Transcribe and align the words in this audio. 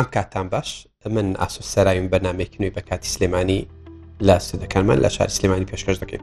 ئەم 0.00 0.06
کاتان 0.12 0.48
باش 0.48 0.88
من 1.10 1.26
ئاسو 1.36 1.60
سەرایم 1.72 2.06
بەنامێکی 2.12 2.58
نوێی 2.60 2.72
بە 2.76 2.80
کاتی 2.88 3.08
سلێمانی 3.14 3.60
لە 4.26 4.34
سودەکانمان 4.48 4.98
لە 5.04 5.06
شار 5.16 5.28
سلێمانی 5.36 5.66
پێشکەش 5.70 5.96
دەکەین 6.02 6.22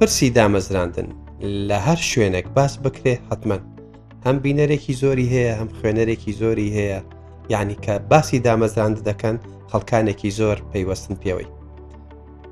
پرسی 0.00 0.28
دامەزراندن 0.38 1.08
لە 1.68 1.78
هەر 1.88 1.96
شوێنێک 2.10 2.46
باس 2.56 2.72
بکرێ 2.84 3.14
حتمما 3.30 3.58
هەم 4.26 4.36
بینەرێکی 4.44 4.94
زۆری 5.02 5.28
هەیە 5.34 5.54
هەم 5.60 5.68
خوێنەرێکی 5.78 6.32
زۆری 6.40 6.70
هەیە 6.78 7.00
یعنی 7.54 7.74
کە 7.84 7.92
باسی 8.10 8.38
دامەزراند 8.46 8.96
دەکەن 9.08 9.36
خەڵکانێکی 9.70 10.30
زۆر 10.38 10.56
پەیوەستن 10.72 11.14
پێوەی 11.22 11.48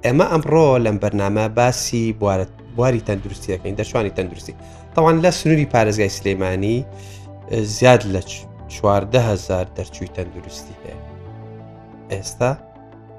ئێمە 0.04 0.26
ئەمڕۆ 0.32 0.66
لەم 0.86 0.96
بەرنامە 1.02 1.46
باسی 1.58 2.04
بواری 2.76 3.00
تەندروستی 3.06 3.50
دەکەین 3.56 3.74
دەشوانی 3.80 4.12
تەندروستی 4.16 4.54
تاوان 4.94 5.16
لە 5.24 5.30
سنووری 5.38 5.66
پارێزگای 5.74 6.10
سلێمانی 6.18 6.76
زیاد 7.76 8.02
لە 8.14 8.20
چواردەهزار 8.74 9.66
دەرچووی 9.76 10.10
تەندروستی 10.16 10.74
هەیە 10.82 10.98
ئێستا 12.12 12.50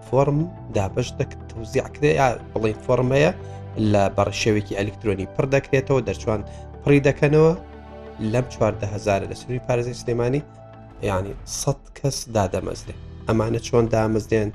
فۆرم 0.07 0.39
دابش 0.75 1.07
توزیعکرێت 1.51 2.37
بڵێ 2.53 2.71
فۆرمەیە 2.85 3.31
لە 3.91 4.03
بەڕشێوێکی 4.17 4.77
ئەلکترۆنی 4.79 5.27
پڕ 5.35 5.45
دەکرێتەوە 5.55 5.99
دەرچوان 6.07 6.41
پڕی 6.83 6.99
دەکەنەوە 7.07 7.51
لەم 8.31 8.45
چواردەهزار 8.53 9.21
لە 9.29 9.35
سنووری 9.39 9.65
پارێزی 9.67 9.99
سلێمانی 10.01 10.41
ینی 11.09 11.33
سەد 11.61 11.81
کەس 11.97 12.17
دادەمەزرێ 12.35 12.93
ئەمانە 13.27 13.59
چۆن 13.67 13.85
دامەزدێن 13.93 14.49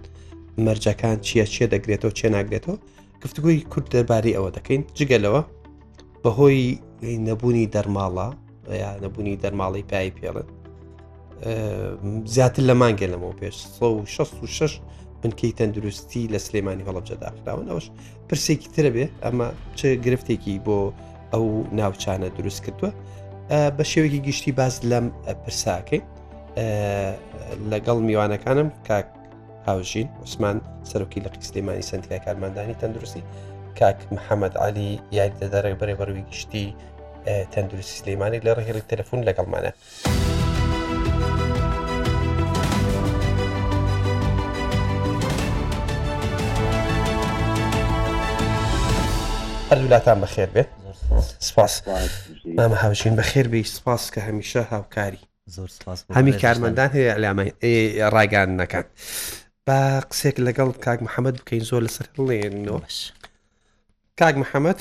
مەرجەکان 0.65 1.19
چییە 1.27 1.47
چێ 1.55 1.65
دەگرێتەوە 1.75 2.13
چێ 2.19 2.29
ناگرێتەوە 2.37 2.77
گفتگوی 3.23 3.61
کورد 3.73 3.87
دەرباری 3.95 4.37
ئەوە 4.37 4.51
دەکەین 4.57 4.83
جگەلەوە 4.99 5.41
بەهۆی 6.23 6.63
نەبوونی 7.29 7.67
دەرماڵە 7.75 8.29
یا 8.83 8.91
نەبوونی 9.05 9.41
دەرماڵی 9.43 9.85
پای 9.91 10.11
پێڵن 10.19 10.49
زیاتر 12.25 12.63
لە 12.71 12.75
مانگە 12.81 13.03
لەمەوە 13.13 13.37
پێش 13.45 13.57
16 14.07 14.81
بنکەی 15.25 15.53
تەندروستی 15.61 16.29
لە 16.33 16.37
سلێمانی 16.47 16.85
هەڵبجە 16.89 17.15
داخراون 17.23 17.69
ئەوش 17.71 17.87
پرسێکی 18.33 18.69
ترە 18.77 18.91
بێ 18.95 19.07
ئەمە 19.25 19.49
چ 19.77 19.81
گرفتێکی 20.05 20.59
بۆ 20.67 20.79
ئەو 21.35 21.47
ناوچانە 21.79 22.29
دروست 22.39 22.61
کردووە 22.65 22.91
بە 23.77 23.85
شێوەیەکی 23.93 24.25
گشتی 24.29 24.53
باز 24.59 24.75
لەم 24.91 25.07
پرساکەی 25.45 26.01
لەگەڵ 27.73 27.99
میوانەکانم 28.09 28.69
کاک 28.89 29.07
هاوژین 29.67 30.09
عوسمان 30.23 30.57
سەرۆکی 30.91 31.21
لە 31.25 31.29
قیسلێمانی 31.35 31.83
سندکای 31.91 32.21
کارماندانی 32.27 32.75
تەندروستی 32.83 33.23
کاک 33.79 33.99
محەممەد 34.15 34.55
علی 34.67 34.91
یاری 35.19 35.35
دەدارێک 35.43 35.75
بەڕێ 35.81 35.95
بەڕوی 36.01 36.25
گشتی 36.31 36.67
تەندروستی 37.53 37.97
سلەیمانی 38.01 38.39
لە 38.47 38.51
ڕێگەڵی 38.59 38.85
تەلەفۆن 38.91 39.21
لەگەڵمانە. 39.29 39.73
هەردوولاتان 49.73 50.19
بەخێر 50.25 50.49
بێت 50.55 50.71
سپاس 51.49 51.73
مامە 52.59 52.77
هاوشین 52.85 53.15
بەخێر 53.21 53.47
بی 53.53 53.63
سپاس 53.79 54.03
کە 54.15 54.21
هەمیشە 54.29 54.63
هاوکاری 54.73 55.23
هەمی 56.19 56.33
کارمەندان 56.43 56.91
هەیە 56.97 57.13
ئەلامە 57.15 57.45
ڕاگان 58.15 58.51
نەکەن 58.61 58.87
با 59.67 59.79
قسێک 60.11 60.37
لەگەڵ 60.47 60.69
کاک 60.85 60.99
محەممەد 61.07 61.35
بکەین 61.41 61.65
زۆر 61.71 61.83
لەسەر 61.87 62.07
هەڵێنەوەش 62.17 62.99
کاک 64.21 64.35
محەممەد 64.43 64.81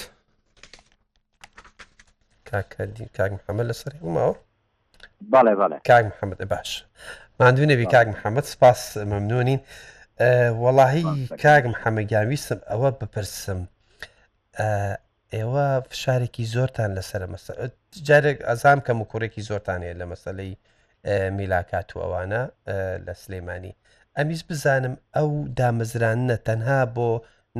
کاک 3.19 3.31
محەممەد 3.37 3.67
لەسەر 3.71 3.91
ماوە 4.15 4.35
باڵێ 5.33 5.53
باڵێ 5.59 5.77
کاک 5.89 6.03
محەممەد 6.11 6.41
باش 6.51 6.69
مادوونەبی 7.39 7.85
کاک 7.93 8.07
محەممەد 8.13 8.45
سپاس 8.53 8.81
مەمنونین 9.11 9.59
وەڵاهی 10.63 11.03
کاک 11.43 11.63
محەممەگیان 11.71 12.25
ویستم 12.29 12.59
ئەوە 12.69 12.89
بپرسم 13.01 13.61
ئێوە 15.33 15.67
فشارێکی 15.91 16.45
زۆرتان 16.55 16.91
لەسەر 16.97 17.23
جارێک 18.07 18.37
ئازام 18.49 18.79
کەم 18.85 18.97
و 19.01 19.09
کوڕێکی 19.11 19.41
زۆرتان 19.49 19.79
هەیە 19.85 19.95
لە 20.01 20.05
مەسلەی 20.11 20.51
میلاکات 21.37 21.89
و 21.93 21.97
ئەوانە 22.03 22.41
لە 23.05 23.13
سلەیمانی 23.23 23.73
ئەمیز 24.17 24.41
بزانم 24.49 24.93
ئەو 25.17 25.29
دامەزرانە 25.57 26.37
تەنها 26.47 26.79
بۆ 26.95 27.09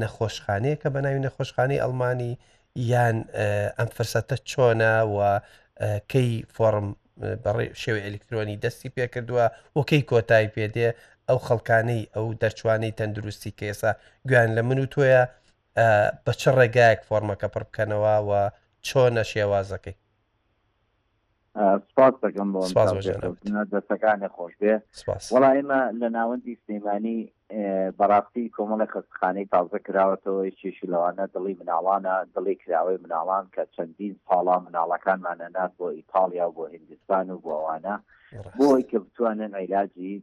نەخۆشخانەیە 0.02 0.76
کە 0.82 0.88
بەناوی 0.96 1.24
نەخۆشخانەی 1.28 1.82
ئەلمانی 1.84 2.32
یان 2.92 3.18
ئەم 3.78 3.90
فرسەتە 3.96 4.36
چۆنە 4.50 4.94
و 5.16 5.18
کەی 6.12 6.30
فۆرم 6.56 6.88
شێوی 7.82 8.06
ئەلکترۆنی 8.08 8.62
دەستی 8.64 8.94
پێکردووە 8.96 9.46
وەکەی 9.78 10.04
کۆتایی 10.10 10.54
پێدێ 10.56 10.90
ئەو 11.30 11.38
خەڵکانەی 11.48 12.04
ئەو 12.16 12.26
دەرچوانەی 12.42 12.96
تەندروستی 13.00 13.52
کێسا 13.60 13.92
گویان 14.28 14.50
لە 14.58 14.62
من 14.68 14.80
و 14.84 14.92
تۆیە 14.94 15.24
بە 16.24 16.32
چ 16.40 16.44
ڕێگایەک 16.60 17.02
فۆرمەکە 17.08 17.48
پڕ 17.54 17.64
بکەنەوە 17.70 18.16
و 18.28 18.32
چۆنە 18.88 19.24
شێوازەکەی 19.32 19.96
سپاس 21.92 22.14
دەگەم 22.26 22.48
بۆ 22.54 22.62
دەستەکانی 23.74 24.30
خۆش 24.36 24.54
بێ 24.62 24.74
وڵا 25.34 25.50
ئێمە 25.58 25.82
لە 26.02 26.08
ناوەندی 26.18 26.60
سلمانانی 26.64 27.20
بەڕاستی 28.00 28.52
کۆمەڵی 28.56 28.92
خستخانەی 28.94 29.50
تازە 29.54 29.80
کراوەتەوە 29.86 30.44
چێشی 30.60 30.90
لەوانە 30.94 31.24
دڵی 31.34 31.54
مناڵانە 31.60 32.14
دڵی 32.36 32.56
کراوەی 32.64 33.02
مناڵان 33.04 33.46
کە 33.56 33.64
چەندین 33.76 34.14
ساڵا 34.28 34.56
مناڵەکانمانە 34.66 35.48
نات 35.56 35.72
بۆ 35.78 35.88
ئیتالیا 36.00 36.48
بۆ 36.56 36.64
هندستان 36.74 37.26
و 37.36 37.42
بۆوانە 37.46 37.96
بۆی 38.60 38.84
کە 38.90 38.98
بتوانن 39.04 39.52
عیلاجی 39.62 40.14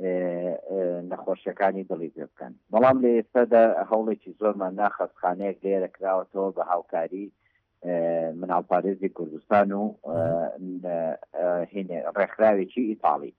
نەخۆشیەکانی 0.00 1.84
دڵی 1.90 2.10
پێ 2.14 2.24
بکەن 2.30 2.52
بەڵام 2.72 2.96
لە 3.02 3.08
ئێستادا 3.16 3.62
هەوڵێکی 3.90 4.36
زۆرمان 4.40 4.72
ناخەستخانەیەک 4.80 5.58
لێرە 5.64 5.88
کراوەتەوە 5.96 6.48
بە 6.56 6.62
هاوکاری 6.72 7.26
مناڵپارێزی 8.40 9.14
کوردستان 9.16 9.68
و 9.78 9.82
ڕێکخراوێکی 12.18 12.88
ئیتاڵی 12.90 13.32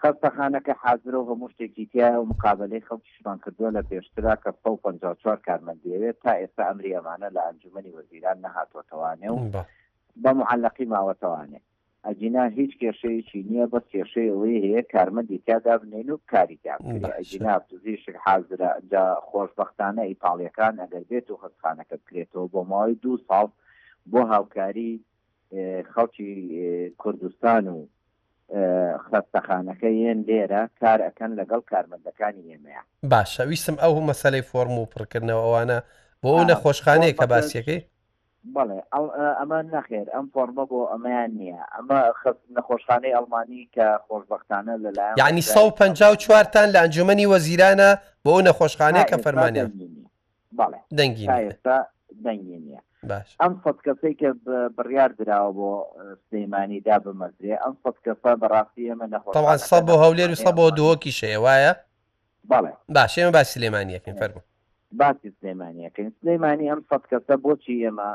خەستەخانەکە 0.00 0.72
حاضرەوە 0.82 1.28
هەموو 1.30 1.52
شتێکی 1.52 1.86
تیا 1.92 2.08
و 2.20 2.28
مقابلەی 2.32 2.86
خەڵکیشمان 2.88 3.38
کردووە 3.44 3.70
لە 3.76 3.82
پێشترا 3.90 4.34
کە 4.42 4.50
54 4.64 5.36
کارمەندیەوێت 5.46 6.16
تا 6.24 6.32
ئێستا 6.40 6.62
ئەمری 6.68 6.94
ئەمانە 6.96 7.28
لە 7.36 7.40
ئەنجومی 7.46 7.94
وەزیران 7.96 8.38
نەهاتۆتەوانێ 8.44 9.28
و 9.32 9.38
بە 10.22 10.30
معلقی 10.40 10.86
ماوەتەوانێت 10.92 11.68
ئەجینا 12.08 12.42
هیچ 12.58 12.72
کێشەیەکی 12.80 13.40
نییە 13.50 13.66
بە 13.72 13.80
کێشەی 13.92 14.30
ئەوەی 14.32 14.56
هەیە 14.64 14.82
کارمەدی 14.94 15.38
تیادا 15.46 15.74
بنین 15.82 16.08
و 16.12 16.16
کاریگەنا 16.32 17.22
زیشر 17.84 18.14
حازرە 18.26 18.68
جا 18.90 19.04
خۆشببختانە 19.28 20.02
ئیپاڵیەکان 20.10 20.74
ئەگەر 20.82 21.04
بێت 21.10 21.26
و 21.30 21.40
خستخانەکە 21.42 21.96
بکرێتەوە 22.00 22.46
بۆ 22.52 22.60
ماوەی 22.70 23.00
دوو 23.02 23.16
ساڵ 23.28 23.48
بۆ 24.12 24.20
هاوکاری 24.32 24.92
خەڵکی 25.92 26.30
کوردستان 27.02 27.64
و 27.74 27.76
خستەخانەکە 29.06 29.88
یەن 30.04 30.20
لێرە 30.28 30.62
کار 30.80 30.98
ئەەکەن 31.06 31.30
لەگەڵ 31.40 31.60
کارمەندەکانی 31.72 32.46
ئێمەیە 32.50 32.82
باشە 33.12 33.42
ویسم 33.50 33.76
ئەو 33.82 33.94
مەسلەی 34.08 34.46
فۆرم 34.50 34.74
و 34.78 34.90
پڕکردنەوە 34.92 35.42
ئەوانە 35.46 35.78
بۆ 36.22 36.30
نەخۆشخانەیە 36.50 37.14
کە 37.18 37.26
باسیەکەی 37.32 37.80
بەڵێ 38.54 38.78
ئەمە 39.38 39.60
نەخێر 39.74 40.06
ئەم 40.14 40.26
فۆرمە 40.32 40.64
بۆ 40.70 40.80
ئەمەیان 40.92 41.30
نییە 41.38 41.62
ئەمە 41.76 42.00
نەخۆشخانەی 42.56 43.14
ئەلمانی 43.16 43.62
کە 43.74 43.86
خۆشببختانە 44.06 44.74
لەلایەن 44.84 45.16
یعنی 45.22 45.40
150 45.42 46.22
چوارتان 46.24 46.66
لە 46.74 46.78
ئەنجومنی 46.82 47.30
وەزیرانە 47.32 47.90
بۆ 48.24 48.32
نەخۆشخانەیە 48.48 49.04
کە 49.10 49.16
فەرمانیان 49.24 49.70
دەنگی 50.98 51.26
ئێستا 51.28 51.76
دەنگی 52.24 52.58
نیە 52.64 52.80
ئەم 53.42 53.52
فەت 53.64 53.78
کەسەی 53.86 54.14
کە 54.20 54.30
بڕیار 54.76 55.10
درراوە 55.18 55.52
بۆ 55.58 55.70
سلەیمانی 56.26 56.80
دا 56.88 56.96
بمەزرێ 57.04 57.54
ئەم 57.64 57.74
فەت 57.82 57.98
کەسە 58.06 58.30
بەڕاستی 58.42 58.90
ئەمە 58.92 59.06
نەخۆ 59.12 59.28
سە 59.70 59.78
بۆ 59.86 59.94
هەولێر 60.04 60.30
و 60.34 60.40
سە 60.44 60.50
بۆ 60.58 60.64
دووەکی 60.78 61.12
شێ 61.18 61.30
وایە 61.44 61.72
بەڵێ 62.50 62.72
باش 62.96 63.12
ئێمە 63.18 63.32
با 63.36 63.42
سلێمانیەکەین 63.52 64.16
فەرمو 64.20 64.42
باسی 64.98 65.32
سلێمانیەکەین 65.40 66.08
سلەیمانی 66.20 66.70
ئەم 66.70 66.80
سەدکەسە 66.90 67.34
بۆچی 67.44 67.80
ئێمە 67.84 68.08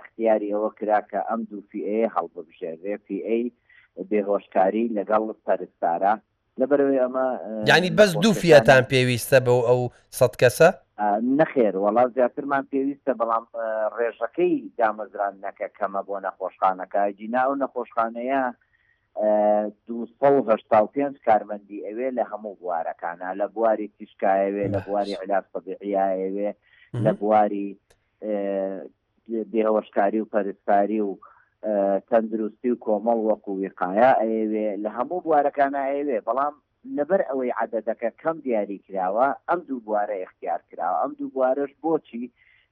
اختیاری 0.00 0.52
ئەوە 0.54 0.70
کراکە 0.78 1.20
ئەم 1.28 1.40
دوو 1.50 1.62
فیA 1.70 2.08
هەڵبژێرێ 2.16 2.94
فیA 3.06 3.36
بێهۆشکاری 4.10 4.84
لەگەڵ 4.96 5.22
پەرستارە 5.46 6.12
لەبەرەوەی 6.60 7.02
ئەمە 7.02 7.26
ینی 7.70 7.90
بەس 7.98 8.10
دوو 8.24 8.34
فەتان 8.40 8.82
پێویستە 8.92 9.38
بەو 9.46 9.60
ئەو 9.68 9.80
سەد 10.18 10.34
کەسە 10.42 10.68
نەخێر 11.38 11.74
وڵا 11.82 12.04
زیاترمان 12.16 12.64
پێویستە 12.72 13.12
بەڵام 13.20 13.44
ڕێژەکەی 13.98 14.54
دامەزران 14.78 15.34
نەکە 15.44 15.66
کەمە 15.78 16.02
بۆ 16.08 16.16
نەخۆشخانەکە 16.26 17.02
جینا 17.18 17.42
و 17.50 17.54
نەخۆشخانەیە 17.62 18.42
پێنج 20.92 21.16
کارمەندی 21.26 21.84
ئەوێ 21.88 22.08
لە 22.18 22.24
هەموو 22.30 22.58
بوارەکانە 22.60 23.28
لە 23.40 23.46
بواری 23.54 23.92
تیشکایەوێ 23.96 24.64
لە 24.74 24.80
بواری 24.86 25.20
علاف 25.22 25.44
سەبیعیایەوێ 25.52 26.50
لە 27.04 27.12
بواری 27.20 27.68
بێهەوەشکاری 29.50 30.18
و 30.22 30.30
پەرستاری 30.32 31.00
و 31.08 31.12
تەندروستی 32.08 32.70
و 32.72 32.80
کۆمەڵ 32.84 33.18
وەکو 33.28 33.52
وقایا 33.64 34.10
ئەوێ 34.22 34.66
لە 34.84 34.90
هەموو 34.96 35.24
بوارەکانە 35.26 35.80
ئەوێ 35.92 36.18
بەڵام 36.28 36.54
لەبەر 36.98 37.20
ئەوەی 37.28 37.54
عادەتەکە 37.58 38.10
کەم 38.20 38.36
دیاری 38.44 38.82
کراوە 38.86 39.28
ئەم 39.48 39.60
دوو 39.68 39.84
بوارە 39.86 40.16
اختیار 40.26 40.60
کراوە 40.70 40.96
ئەم 41.02 41.12
دوو 41.18 41.32
بوارش 41.36 41.72
بۆچی 41.82 42.24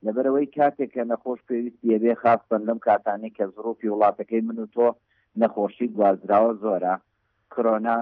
لەبەرەوەی 0.06 0.52
کاتێک 0.56 0.90
کە 0.94 1.02
نەخۆش 1.10 1.40
پێویست 1.48 1.80
یەبێ 1.92 2.12
خاستن 2.22 2.60
لەم 2.68 2.78
کاتانی 2.88 3.34
کە 3.36 3.44
زڕۆپی 3.54 3.92
وڵاتەکەی 3.92 4.42
من 4.48 4.58
و 4.64 4.72
تۆ 4.74 4.88
نەخۆشی 5.42 5.86
گوازراوە 5.96 6.52
زۆرە 6.62 6.94
کرۆنا 7.52 7.98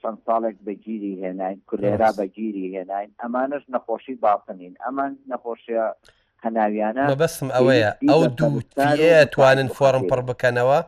چەند 0.00 0.18
ساڵێک 0.26 0.56
بەگیری 0.66 1.12
هێناین 1.22 1.58
کولێرا 1.68 2.10
بەگیری 2.18 2.64
هێناین 2.76 3.10
ئەمانش 3.22 3.62
نەخۆشی 3.74 4.14
باسنین 4.24 4.74
ئەمان 4.84 5.10
نەخۆشیە 5.32 5.84
هەناویانە 6.44 7.04
بەبستم 7.12 7.48
ئەوەیە 7.56 7.90
ئەو 8.10 8.22
دووتە 8.38 8.86
توانن 9.32 9.68
فۆرم 9.76 10.04
پڕ 10.10 10.20
بکەنەوە 10.30 10.78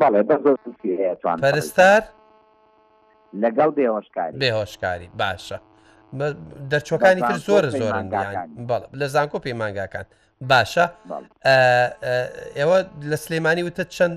بەڵێ 0.00 0.20
بەتوان 0.28 1.36
پەرستار 1.44 2.02
لەگەڵ 3.42 3.70
بێهۆشکاری 3.78 4.36
بێهۆشکاری 4.40 5.08
باشە 5.20 5.58
دەرچۆکانی 6.70 7.22
تر 7.28 7.36
زۆر 7.46 7.64
زۆرن 7.80 8.06
بەڵ 8.68 8.82
لە 9.00 9.06
زانکۆ 9.14 9.38
پەیمانگاکان 9.46 10.06
باشە 10.48 10.86
ئێوە 12.58 12.78
لە 13.10 13.16
سلێمانی 13.24 13.62
وتە 13.68 13.84
چەند 13.96 14.16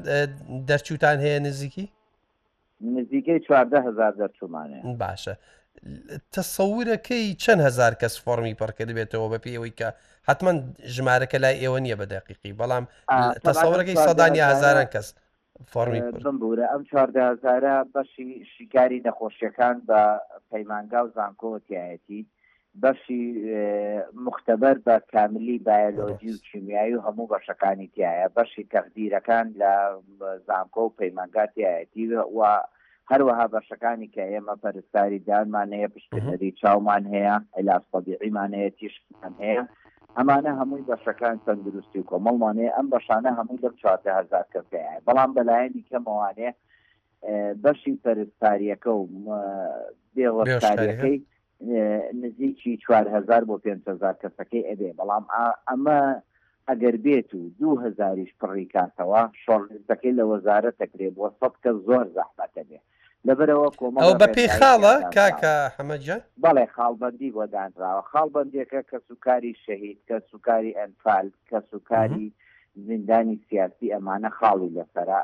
دەرچوتان 0.70 1.18
هەیە 1.26 1.40
نزیکی 1.48 1.86
نزیکەی 2.94 3.40
چواردە 3.46 3.80
هزار 3.88 4.14
دەرچومانێ 4.20 4.80
باشە 5.04 5.34
تەسەورەکەی 6.34 7.36
چەند 7.44 7.62
هزار 7.68 7.94
کەس 8.02 8.14
فۆمی 8.26 8.58
پڕکە 8.60 8.84
دەبێتەوە 8.90 9.28
بەپی 9.34 9.56
ئەوەی 9.58 9.74
کە 9.80 9.90
حتمما 10.30 10.54
ژمارەکە 10.96 11.38
لای 11.44 11.62
ئێوە 11.64 11.80
نییە 11.86 11.98
بە 12.02 12.06
دەقیقی 12.16 12.58
بەڵام 12.60 12.84
تەسەورەکەی 13.46 13.98
سەدانی 14.08 14.46
هزاران 14.52 14.88
کەس 14.94 15.08
فۆمی 15.74 16.02
بورە 16.42 16.66
ئەم 16.72 16.84
چواردە 16.90 17.22
هزارە 17.32 17.74
بەشی 17.94 18.28
شیکاری 18.54 19.00
نەخۆشیەکان 19.06 19.76
بە 19.88 20.02
پەیمانگا 20.50 21.00
و 21.06 21.10
زانکۆ 21.16 21.50
تایەتی 21.68 22.22
بەشی 22.84 23.22
مختبەر 24.26 24.76
بە 24.86 24.96
کاملی 25.12 25.58
بایۆلۆجی 25.60 26.30
و 26.34 26.44
چیمیایی 26.52 26.94
و 26.96 27.02
هەموو 27.08 27.28
بەشەکانی 27.36 27.88
تایە 27.96 28.28
بەشی 28.38 28.64
تەقدیرەکان 28.74 29.46
لە 29.62 29.72
زانکۆ 30.48 30.78
و 30.84 30.96
پەیمانگاتیایەتی 31.02 32.06
و 32.38 32.40
هەروەها 33.12 33.46
بەشەکانی 33.56 34.08
کە 34.16 34.24
ئێمە 34.32 34.56
پەرستاری 34.64 35.20
دانمانەیە 35.30 35.90
پشتنەری 35.94 36.52
چاومان 36.62 37.04
هەیە 37.14 37.36
ئەلاسپەبیعیمانەیە 37.58 38.72
تیشمان 38.80 39.34
هەیە 39.42 39.64
ئەمانە 40.18 40.52
هەمووی 40.60 40.88
بەشەکان 40.92 41.36
تەندروستی 41.46 42.00
و 42.02 42.08
کۆمەڵمانەیە 42.12 42.72
ئەم 42.78 42.88
بەشانە 42.94 43.30
هەمووی 43.38 43.62
لەم 43.64 43.76
چاتە 43.82 44.10
هزار 44.20 44.46
کردەیە 44.54 45.02
بەڵام 45.08 45.32
بەلایەنی 45.38 45.88
کەمەوانەیە 45.90 46.52
بەشی 47.64 47.94
پەرستاریەکە 48.04 48.90
و 48.98 49.02
بێوەستاریەکەی 50.16 51.18
نزیکی 52.22 52.80
4هزار 52.90 53.44
بۆ 53.48 53.58
500 53.58 54.18
کەسەکەی 54.22 54.68
ئەبێ 54.70 54.90
بەڵام 55.00 55.26
ئەمە 55.68 56.00
ئەگەر 56.68 56.96
بێت 57.06 57.30
و 57.34 57.42
دو 57.60 57.70
هزاریش 57.86 58.32
پڕی 58.40 58.66
کاتەوە 58.76 59.22
شۆڕزەکەی 59.44 60.16
لە 60.20 60.24
وەزارە 60.32 60.72
تەکرێ 60.80 61.10
بۆ 61.18 61.26
سەد 61.40 61.54
کە 61.64 61.72
زۆر 61.88 62.06
زەحمەتە 62.18 62.64
بێ 62.70 62.80
لەبەرەوە 63.28 63.70
کۆمە 63.80 64.00
بە 64.22 64.28
پێی 64.36 64.50
خاڵە 64.58 64.96
کاکە 65.16 65.54
هەمەجە 65.78 66.18
بەڵێ 66.46 66.66
خاڵبندی 66.76 67.34
بۆدانراوە 67.38 68.04
خاڵبندێکە 68.12 68.82
کە 68.90 68.98
سوکاری 69.08 69.54
شەهید 69.66 70.00
کە 70.08 70.18
سوکاری 70.30 70.78
ئەنفال 70.80 71.28
کە 71.50 71.60
سوکاری 71.70 72.28
زیندانی 72.88 73.36
سیاسی 73.50 73.94
ئەمانە 73.96 74.30
خاڵی 74.40 74.70
لەسرا 74.78 75.20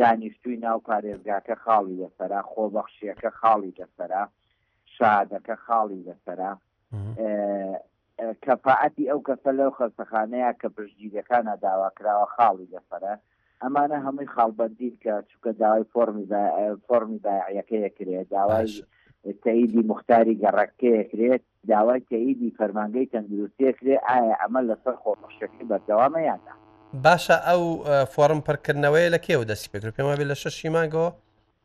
دانیشتوی 0.00 0.56
ناو 0.66 0.78
پارێزگاکە 0.88 1.54
خاڵی 1.64 1.96
لەسرا 2.02 2.40
خۆبەخشیەکە 2.52 3.30
خاڵی 3.40 3.72
لەسرا 3.80 4.24
شادەکە 4.98 5.56
خاڵی 5.64 6.00
لەسرا 6.08 6.52
کەفاعەتی 8.46 9.08
ئەو 9.10 9.20
کەسە 9.28 9.50
لەو 9.60 9.70
خەستەخانەیە 9.78 10.50
کە 10.60 10.68
پرژگیرەکانە 10.76 11.54
داواکراوە 11.64 12.26
خاڵی 12.34 12.68
لەسرە 12.74 13.14
ئەمانە 13.62 13.96
هەمووی 14.06 14.32
خاڵبندید 14.34 14.94
کە 15.04 15.12
چکە 15.30 15.50
داوای 15.62 15.86
فۆمی 15.92 16.26
فۆمی 16.86 17.18
داعەکەیەکرێت 17.26 18.26
داوای 18.36 18.68
تەیدی 19.44 19.82
مختاری 19.90 20.38
گەڕەکەیەکرێت 20.44 21.42
داوای 21.72 22.00
تەیدی 22.10 22.50
فەرمانگەی 22.58 23.10
تەندروستێکرێ 23.12 23.96
ئایا 24.10 24.34
ئەمە 24.42 24.60
لەسەر 24.68 24.94
خۆمەشەکە 25.02 25.62
بەردەوامە 25.70 26.20
یادا 26.30 26.54
باشە 27.06 27.36
ئەو 27.48 27.62
فۆرم 28.14 28.40
پڕکردنەوەی 28.46 29.08
لە 29.14 29.18
کێو 29.24 29.42
دەستی 29.50 29.68
پێکر 29.72 29.90
پێما 29.96 30.14
بێ 30.18 30.24
لە 30.32 30.36
شەشی 30.42 30.68
مانگەوە 30.76 31.08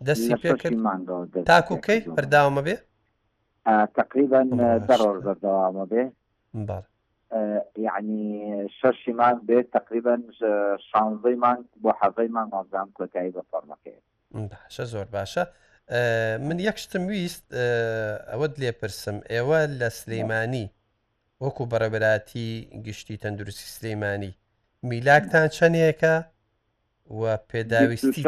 دەستی 0.08 0.36
پێ 0.42 0.50
مانگەوە 0.88 1.22
تاکوکەی 1.50 2.00
پرداوامە 2.18 2.62
بێت 2.68 2.82
تقریبا 3.66 4.44
ضرر 4.88 5.18
بەردەوامە 5.26 5.86
بێ 5.92 6.04
یعنی 7.88 8.24
شەشیمان 8.80 9.36
بێت 9.48 9.68
تقریبا 9.76 10.16
شانزەیمان 10.90 11.58
بۆ 11.84 11.90
حەزەیمان 12.00 12.48
مازام 12.54 12.90
کۆتایی 12.98 13.32
بە 13.36 13.42
فەرمەکەی 13.52 13.98
شە 14.74 14.84
زۆر 14.92 15.08
باشە 15.16 15.44
من 16.48 16.58
یەکشتم 16.68 17.04
ویست 17.12 17.46
ئەوەت 18.32 18.54
لێپرسم 18.62 19.18
ئێوە 19.32 19.60
لە 19.80 19.90
سلەیمانی 20.00 20.68
وەکو 21.44 21.64
بەڕەبراتی 21.74 22.50
گشتی 22.86 23.18
تەندروستی 23.24 23.72
سلەیمانی 23.76 24.32
میلاکتان 24.90 25.48
چەندێکە 25.58 26.16
و 27.20 27.24
پێداویستی 27.50 28.22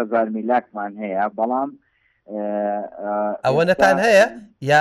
هزار 0.00 0.26
میلاکمان 0.36 0.92
هەیە 1.02 1.26
بەڵام 1.38 1.70
ئەوە 3.44 3.62
نەتان 3.70 3.96
هەیە 4.06 4.26
یا 4.70 4.80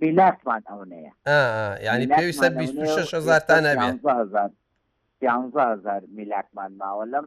بلاتمان 0.00 0.62
ئەوەیە 0.70 1.12
ینی 1.86 2.06
پێویستە 2.16 2.48
26هزارتان 2.60 3.64
نابێت 3.64 3.96
هزار 5.74 6.02
میلاکمان 6.18 6.72
ماوە 6.80 7.04
لەم 7.12 7.26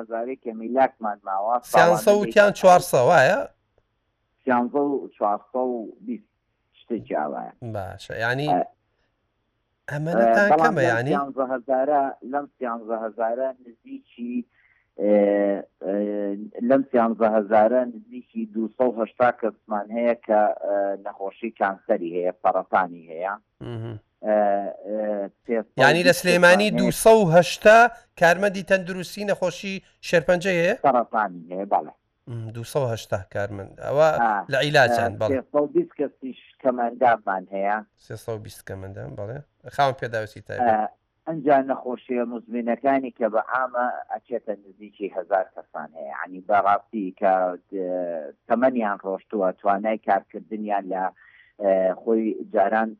هزاری 0.00 0.36
کە 0.44 0.50
میلاکمان 0.62 1.18
ماوە 1.28 1.54
سیان 2.04 2.52
چوار 2.60 2.80
سەوایە 2.92 3.40
باشە 7.74 8.12
ینی 8.24 8.48
ئەمە 9.90 10.12
کەمە 10.60 10.82
ینی 10.98 11.14
هزارە 11.52 12.02
لەم 12.32 12.46
هزارە 13.04 13.48
نزیکی 13.66 14.34
لەم 16.68 16.82
سیانزە 16.92 17.28
هزارە 17.36 17.82
نزیکی 17.92 18.42
دوهشتا 18.78 19.28
کەسمان 19.40 19.86
هەیە 19.96 20.16
کە 20.26 20.40
نەخۆشی 21.06 21.50
کانسەری 21.60 22.10
هەیە 22.16 22.32
پەرەتانی 22.42 23.04
هەیە 23.12 23.34
ینی 25.88 26.02
لە 26.08 26.12
سلێمانی 26.20 26.70
دوهشتا 26.78 27.78
کارمەدی 28.20 28.66
تەندروستی 28.70 29.28
نەخۆشی 29.32 29.74
شەرپەنجە 30.08 30.52
هەیە 30.60 30.74
پەرەتانی 30.86 31.42
هەیە 31.52 31.66
بەڵێ 31.72 31.92
دوهشتا 32.54 33.18
کارمند 33.34 33.72
ئەوە 33.84 34.08
لە 34.52 34.58
عیلاجان 34.64 35.12
کەسیش 35.98 36.40
کەمەندامان 36.62 37.44
هەیە 37.54 37.76
سێ 38.04 38.14
کەمەندان 38.68 39.10
بەڵێ 39.18 39.38
خاوم 39.76 39.94
پێداوسی 40.00 40.40
تا 40.46 40.54
ئەنجان 41.28 41.64
نەخۆشیە 41.70 42.22
مزمینەکانی 42.32 43.12
کە 43.18 43.26
بە 43.34 43.42
ئامە 43.52 43.86
ئەچێتە 44.12 44.54
نزیکی 44.64 45.08
هزار 45.16 45.46
کەسان 45.54 45.88
هەیە 45.98 46.14
عنی 46.22 46.40
بەڕاستی 46.48 47.06
کە 47.20 47.32
تەمەنیان 48.48 48.98
ڕۆشتووە 49.04 49.48
توانای 49.60 50.02
کارکردنیان 50.08 50.84
لە 50.92 51.02
خۆی 52.00 52.24
جاران 52.52 52.90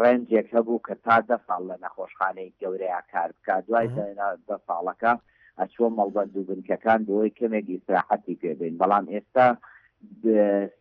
ڕێنجێک 0.00 0.48
هەبوو 0.56 0.84
کە 0.86 0.94
تا 1.04 1.16
دە 1.28 1.36
ساڵ 1.46 1.62
لە 1.70 1.76
نەخۆشخانەی 1.84 2.54
گەورەیە 2.60 3.00
کار 3.12 3.30
بکە 3.36 3.54
دوای 3.66 3.88
دە 4.48 4.56
ساڵەکە 4.66 5.12
ئەچوە 5.60 5.88
مەڵبند 5.98 6.32
و 6.36 6.46
بنکەکان 6.48 7.00
بۆی 7.08 7.36
کەمێک 7.38 7.66
ئیسراحەتی 7.72 8.38
پێبین 8.42 8.74
بەڵام 8.80 9.04
ئێستا 9.14 9.48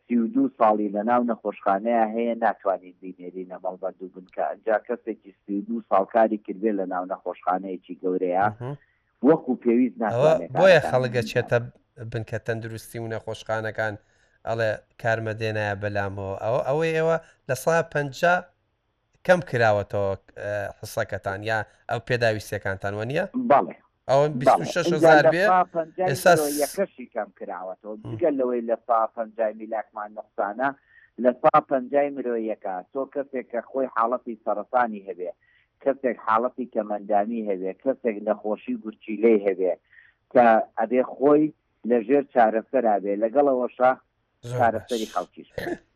سی 0.07 0.15
و 0.23 0.27
دو 0.35 0.43
ساڵی 0.57 0.87
لە 0.95 1.01
ناو 1.09 1.21
نەخۆشخانەیە 1.29 2.05
هەیە 2.15 2.33
ناتوانین 2.45 2.95
بینێری 3.01 3.43
نەمەڵ 3.53 3.75
بەندوو 3.81 4.13
بنکە 4.15 4.43
ئەجا 4.49 4.77
کەسێکی 4.87 5.31
سی 5.41 5.55
دو 5.67 5.75
ساڵکاری 5.89 6.37
کردێ 6.45 6.71
لە 6.79 6.85
ناو 6.93 7.03
نەخۆشخانەیەکی 7.13 7.99
گەورەیە 8.03 8.45
وەکو 9.27 9.51
پێویست 9.63 9.97
ناتوانێت 10.03 10.49
بۆیە 10.59 10.81
خەڵگە 10.89 11.21
چێتە 11.31 11.57
بنکە 12.11 12.37
تەندروستی 12.45 12.99
و 13.01 13.11
نەخۆشخانەکان 13.13 13.93
ئەڵێ 14.47 14.71
کارمە 15.01 15.33
دێنایە 15.41 15.75
بەلامەوە 15.83 16.33
ئەوە 16.45 16.59
ئەوەی 16.67 16.95
ئێوە 16.97 17.17
لە 17.49 17.55
سا 17.63 17.73
پنج 17.93 18.15
کەم 19.27 19.39
کراوەتەوە 19.49 20.11
حسەکەتان 20.79 21.39
یا 21.51 21.59
ئەو 21.89 21.99
پێداویستەکانتان 22.07 22.93
وە 22.99 23.05
نیە؟ 23.11 23.25
بەڵێ 23.51 23.75
ئەوە 24.11 24.25
26 24.29 24.93
بێ 25.33 25.43
ئێستا 26.09 26.33
یەکەشی 26.63 27.05
کەم 27.15 27.29
کراوەتەوە 27.39 27.95
دیگەل 28.07 28.35
لەوەی 28.41 28.63
لە 28.69 28.77
پا 28.87 29.01
پنجای 29.15 29.53
میلاکمان 29.61 30.09
نقصانە 30.19 30.67
لە 31.23 31.31
پا 31.41 31.53
پنجای 31.71 32.09
مرۆیەکە 32.15 32.75
تۆ 32.93 33.01
کەسێک 33.13 33.45
کە 33.51 33.59
خۆی 33.69 33.87
حاڵەتی 33.95 34.39
سەرسانی 34.45 35.05
هەبێ 35.07 35.29
کەسێک 35.83 36.17
حاڵەتی 36.27 36.65
کەمەندانی 36.73 37.41
هەبێ 37.49 37.71
کەسێک 37.83 38.17
نەخۆشی 38.27 38.75
گورچی 38.83 39.15
لێ 39.23 39.33
هەبێ 39.47 39.73
کە 40.33 40.45
ئەبێ 40.79 41.01
خۆی 41.15 41.45
لەژێر 41.89 42.23
چارەسەرابێ 42.33 43.13
لەگەڵەوەشە 43.23 43.91
چارەسەری 44.57 45.07
خەڵکیش 45.13 45.49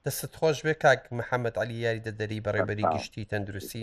دەست 0.05 0.34
خۆش 0.39 0.57
بێ 0.65 0.74
کاک 0.84 1.01
محەممەد 1.19 1.55
علی 1.62 1.75
یاری 1.86 2.05
دەدەری 2.07 2.43
بەڕێبەری 2.45 2.86
گشتی 2.93 3.27
تەندروستی 3.31 3.81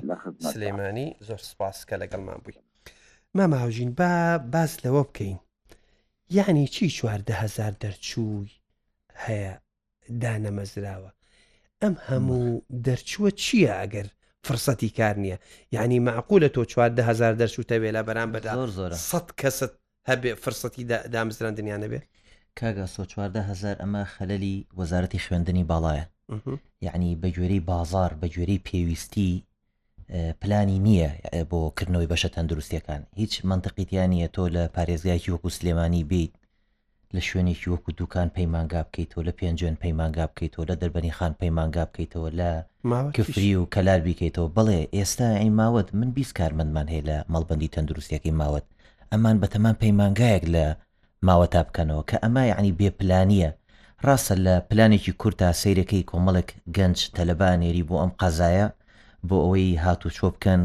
سلێمانی 0.53 1.09
زۆر 1.29 1.41
سپاس 1.51 1.79
کە 1.89 1.97
لەگەڵمان 2.03 2.41
بووی 2.45 2.59
مەماژین 3.35 3.91
با 3.93 4.39
باس 4.53 4.79
لەوە 4.85 5.03
بکەین 5.09 5.39
یعنی 6.31 6.69
چی 6.69 6.91
چواردەهزار 6.91 7.73
دەرچووی 7.85 8.49
هەیە 9.27 9.55
دانەمەزراوە 10.23 11.11
ئەم 11.83 11.95
هەموو 12.09 12.63
دەرچووە 12.87 13.31
چییە 13.43 13.73
ئەگەر 13.81 14.07
فرسەتی 14.47 14.91
کار 14.91 15.15
نییە 15.23 15.39
یعنی 15.73 15.99
معقولە 16.07 16.49
تۆ 16.55 16.61
چواردەهزار 16.73 17.33
دەرچوتەوێ 17.41 17.91
لە 17.97 18.03
بەرام 18.09 18.31
بەدا 18.35 18.67
زۆر 18.77 18.93
سەد 19.11 19.27
کەست 19.41 19.71
هەبێ 20.11 20.33
فرسەتی 20.43 20.85
دامزران 21.15 21.55
دنیانە 21.59 21.89
بێ 21.93 22.01
کاگا 22.59 22.87
سۆ 22.95 23.03
چواردەهزار 23.13 23.77
ئەمە 23.83 24.03
خەلەلی 24.15 24.57
وەزارەتی 24.79 25.23
خوێندنی 25.25 25.69
باڵایە 25.71 26.07
یعنی 26.87 27.11
بەگوێرەی 27.23 27.65
بازار 27.71 28.11
بەگوێرەی 28.23 28.65
پێویستی 28.69 29.33
پلانی 30.41 30.79
نییە 30.87 31.09
بۆ 31.51 31.59
کردنەوەی 31.77 32.11
بەشە 32.13 32.29
تەندروستیەکان 32.37 33.03
هیچ 33.21 33.33
منتەقیتیان 33.51 34.09
نیە 34.15 34.29
تۆ 34.35 34.45
لە 34.57 34.63
پارێزگایکی 34.77 35.33
وەکو 35.35 35.49
سلێمانی 35.59 36.05
بیت 36.11 36.33
لە 37.15 37.21
شوێنێکی 37.29 37.71
وەکو 37.73 37.91
دوکان 37.99 38.29
پەیمانگا 38.37 38.81
بکەیتەوە 38.87 39.23
لە 39.29 39.33
پێنجێن 39.41 39.77
پەیمانگا 39.83 40.25
بکەیتەوە 40.31 40.65
لە 40.71 40.75
دەربەنی 40.81 41.13
خان 41.19 41.33
پەیمانگا 41.41 41.85
بکەیتەوە 41.89 42.29
لە 42.41 42.51
کفری 43.17 43.57
و 43.61 43.69
کەلار 43.75 44.01
بیکەیتەوە 44.07 44.49
بڵێ 44.57 44.81
ئێستا 44.97 45.29
ئەی 45.41 45.51
ماوەت 45.61 45.89
من 45.99 46.11
بیست 46.17 46.33
کارمەندمان 46.39 46.87
هەیە 46.93 47.05
لە 47.11 47.17
مەڵبندی 47.33 47.73
تەندروستیەکەی 47.75 48.37
ماوەت 48.41 48.67
ئەمان 49.13 49.37
بەتەمان 49.43 49.77
پەیمانگایەک 49.83 50.45
لە 50.55 50.67
ماوە 51.29 51.47
تا 51.55 51.61
بکەنەوە 51.67 52.03
کە 52.09 52.17
ئەمای 52.25 52.51
عنی 52.59 52.73
بێپلانیە 52.81 53.51
ڕاستە 54.07 54.35
لە 54.47 54.55
پلانێکی 54.71 55.13
کورتا 55.21 55.49
سیرەکەی 55.61 56.07
کۆمەڵک 56.11 56.49
گەنج 56.77 56.99
تەلەبانێری 57.17 57.87
بۆ 57.89 57.95
ئەم 58.03 58.13
قەزایە 58.21 58.69
بۆ 59.31 59.37
ئەوەی 59.45 59.71
هاتو 59.85 60.09
چۆ 60.19 60.27
بکەن 60.35 60.61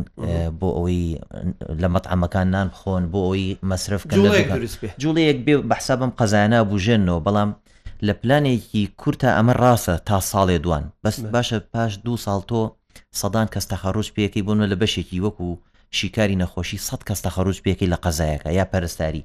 بۆ 0.60 0.70
ئەوەی 0.78 1.04
لە 1.82 1.88
مەتعامەکان 1.96 2.48
نان 2.54 2.68
بخۆن 2.74 3.04
بۆ 3.14 3.20
ئەوی 3.28 3.48
مەصرفکەن 3.70 4.18
جوڵەیەک 5.04 5.40
بێ 5.46 5.56
بەحسابم 5.72 6.12
قەزانە 6.20 6.60
بژێنەوە 6.72 7.20
بەڵام 7.28 7.50
لە 8.08 8.14
پلانێکی 8.22 8.84
کورتە 9.02 9.30
ئەمە 9.38 9.54
ڕاستە 9.62 9.96
تا 10.08 10.18
ساڵێ 10.32 10.58
دوان 10.66 10.84
بەس 11.04 11.18
باشە 11.34 11.58
پاش 11.74 11.92
دوو 12.06 12.22
ساڵ 12.26 12.40
تۆ 12.50 12.62
سەدان 13.20 13.48
کەس 13.54 13.66
تەخەڕۆژ 13.72 14.08
پێەکەی 14.16 14.46
بۆنە 14.48 14.66
لە 14.72 14.76
بەشێکی 14.82 15.24
وەکو 15.26 15.50
شیکاری 15.98 16.40
نەخۆشی 16.42 16.80
سەد 16.88 17.02
کەس 17.08 17.20
تەخەڕۆژ 17.26 17.58
پێەکەی 17.66 17.92
لە 17.94 17.98
قەزایەکە 18.04 18.50
یا 18.60 18.66
پەرستاری 18.72 19.24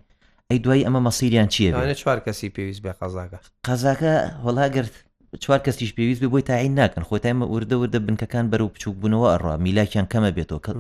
ئەی 0.48 0.58
دوای 0.64 0.84
ئەمە 0.86 1.00
مەسیریان 1.06 1.48
چیە 1.54 1.70
چوار 2.02 2.18
کەسی 2.26 2.48
پێویست 2.56 2.80
بێ 2.84 2.92
قەزاکە 3.00 3.38
قەزاکە 3.66 4.14
وەڵاگررت 4.44 4.96
چوار 5.40 5.58
کەسیش 5.66 5.90
پێویست 5.96 6.22
بێ 6.22 6.28
بۆی 6.32 6.42
تاعین 6.50 6.74
ناکەن 6.86 7.02
خۆی 7.08 7.20
تایمە 7.24 7.46
وردە 7.54 7.74
وردە 7.80 7.98
بنکەکان 8.06 8.44
بەرەو 8.52 8.68
بچوک 8.74 8.94
بوونەوە 9.00 9.28
ئەڕوا 9.32 9.54
میلاکیان 9.66 10.06
کەمە 10.12 10.30
بێتەوە 10.36 10.60
کە 10.66 10.72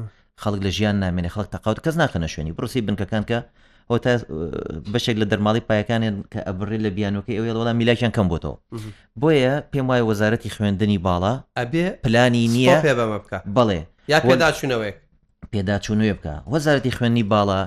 خەڵک 0.42 0.60
لە 0.66 0.70
ژیان 0.76 0.96
نامێنێ 1.02 1.28
خەڵک 1.34 1.48
تەقاوت 1.54 1.78
کەس 1.84 1.94
ناکەنە 2.02 2.26
شوێنی 2.32 2.52
بڕسی 2.58 2.80
بنکەکان 2.88 3.22
کە 3.30 3.38
ئەو 3.90 3.98
تا 4.04 4.12
بەشێک 4.92 5.16
لە 5.22 5.26
دەرماڵی 5.30 5.62
پایەکانیان 5.68 6.16
کە 6.32 6.40
ئەبڕێ 6.48 6.78
لە 6.84 6.90
بیانەکەی 6.96 7.36
ئەوێ 7.38 7.50
وڵام 7.58 7.76
میلاکیان 7.80 8.12
کەم 8.16 8.26
بۆتەوە 8.32 8.56
بۆیە 9.22 9.54
پێم 9.72 9.86
وایە 9.90 10.04
وەزارەتی 10.10 10.50
خوێندنی 10.54 10.98
باڵا 11.06 11.32
ئەبێ 11.60 11.86
پلانی 12.04 12.44
نییە 12.56 12.76
پێ 12.84 12.92
بەمە 12.98 13.18
بکە 13.22 13.38
بڵێ 13.56 13.80
یا 14.12 14.18
پێداچوونەوەی 14.28 14.92
پێداچوونوێ 15.52 16.12
بکە 16.18 16.34
وەزارەتی 16.52 16.92
خوێندنی 16.96 17.24
باڵا 17.32 17.60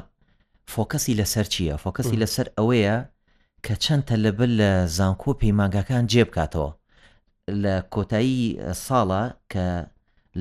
فۆکەسی 0.73 1.13
لەسەر 1.19 1.45
چییە 1.53 1.75
فۆکەسی 1.83 2.17
لەسەر 2.23 2.47
ئەوەیە 2.57 2.97
کە 3.65 3.75
چەندتە 3.85 4.15
لەبل 4.25 4.51
لە 4.61 4.71
زانکۆ 4.97 5.31
پەیماگەکان 5.41 6.03
جێبکاتەوە 6.11 6.69
لە 7.63 7.75
کۆتایی 7.93 8.43
ساڵە 8.85 9.23
کە 9.51 9.67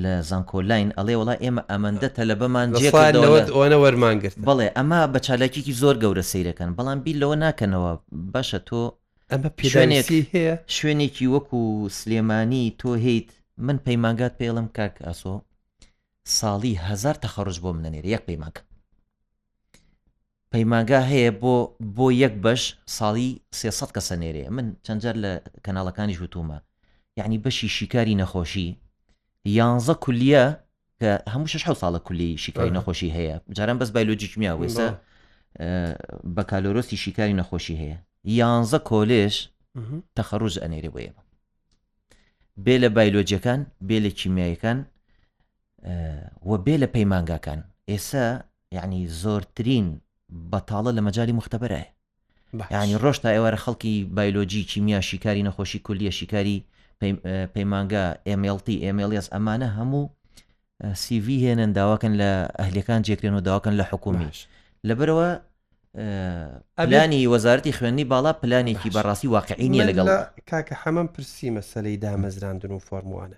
لە 0.03 0.13
زانکۆلاین 0.29 0.89
ئەڵێ 0.97 1.15
وڵا 1.19 1.35
ئێمە 1.43 1.61
ئەمەندە 1.71 2.09
تەلەبەمان 2.17 2.67
جێوانە 2.79 3.77
وەرمانگرت 3.83 4.35
بڵێ 4.47 4.67
ئەمە 4.77 4.99
بە 5.13 5.19
چالێکێکی 5.25 5.73
زۆر 5.81 5.95
گەورە 6.03 6.23
سیرەکەن 6.31 6.69
بەڵام 6.77 6.99
بی 7.05 7.13
لەوە 7.21 7.35
ناکەنەوە 7.45 7.91
باشە 8.33 8.59
تۆ 8.67 8.81
ئەمە 9.31 9.49
پیشێنێکی 9.57 10.21
هەیە 10.33 10.55
شوێنێکی 10.75 11.25
وەکو 11.33 11.59
سلێمانی 11.99 12.65
تۆ 12.81 12.89
هیت 13.05 13.29
من 13.65 13.77
پەیمانگات 13.85 14.33
پێڵم 14.39 14.67
کاک 14.77 14.93
ئاسۆ 15.07 15.35
ساڵی 16.37 16.73
هزار 16.87 17.15
تەخەڕش 17.23 17.57
بۆ 17.63 17.69
منەنێر 17.77 18.05
یەک 18.13 18.23
پەیماکە 18.29 18.61
پەیمانگا 20.55 20.99
هەیە 21.11 21.31
بۆ 21.41 21.55
بۆ 21.97 22.07
یەک 22.23 22.33
بەش 22.45 22.61
ساڵی 22.97 23.29
سێسە 23.59 23.85
کەسە 23.95 24.15
نێرێ 24.23 24.45
من 24.55 24.67
چەندجار 24.85 25.15
لە 25.23 25.31
کەناڵەکانی 25.65 26.15
ژوتومە 26.19 26.59
یعنی 27.19 27.37
بەشی 27.45 27.67
شیکاری 27.77 28.15
نەخۆشی 28.21 28.67
یانزە 29.57 29.95
کولیە 30.05 30.43
کە 30.99 31.09
هەموو 31.33 31.47
شش 31.53 31.63
ساڵە 31.81 31.99
کولی 32.07 32.29
شیکاری 32.43 32.71
نەخۆشی 32.77 33.09
هەیە 33.17 33.35
جاران 33.57 33.77
بەس 33.81 33.89
بایلۆجیکمیا 33.95 34.53
وێسە 34.59 34.87
بە 36.35 36.43
کالۆرۆستی 36.51 36.97
شیکاری 37.03 37.35
نەخۆشی 37.41 37.75
هەیە 37.81 37.97
یانزە 38.39 38.79
کۆلێش 38.89 39.35
تەخەڕوز 40.17 40.55
ئەنێری 40.63 40.89
بۆ 40.93 40.99
ئێمە 41.05 41.21
بێ 42.65 42.75
لە 42.83 42.89
بایلۆجیەکان 42.95 43.61
بێ 43.87 43.97
لە 44.05 44.11
کیمیایەکان 44.19 44.79
وە 46.49 46.57
بێ 46.65 46.75
لە 46.83 46.87
پەیمانگاکان 46.95 47.59
ئێسا 47.89 48.27
یعنی 48.77 49.01
زۆرترین 49.21 49.87
بەتاڵە 50.51 50.91
لە 50.97 51.01
مەجای 51.07 51.31
مختبەرە 51.39 51.81
ینی 52.73 52.95
ڕۆژ 53.03 53.17
تا 53.23 53.29
ئێوارە 53.35 53.57
خەڵکی 53.63 53.93
بایلۆجی 54.15 54.63
کیمیا 54.71 54.99
شیکاری 55.01 55.43
نەخۆشی 55.47 55.79
کولیە 55.87 56.11
شیکاری 56.19 56.57
پەیمانگە 57.53 58.03
MLT 58.39 58.67
MLS 58.95 59.25
ئەمانە 59.33 59.69
هەموو 59.77 60.09
CV 61.03 61.27
هێنن 61.43 61.71
داواکەن 61.77 62.13
لە 62.21 62.31
ئەهلەکان 62.59 63.01
جێکرێن 63.07 63.33
و 63.37 63.41
داواکەن 63.47 63.73
لە 63.79 63.83
حکومیش 63.91 64.39
لەبەرەوە 64.87 65.29
ئەلانی 66.79 67.27
وەزارتی 67.33 67.75
خوێندی 67.77 68.09
باڵا 68.13 68.31
پلانێکی 68.41 68.89
بەڕاستی 68.95 69.27
واقعی 69.35 69.69
نیە 69.73 69.85
لەگەڵ 69.89 70.07
کاکە 70.49 70.75
هەمەم 70.83 71.07
پرسی 71.13 71.49
مەسلەی 71.55 71.97
دامەزراندن 72.03 72.71
و 72.75 72.79
فۆرموانە 72.87 73.37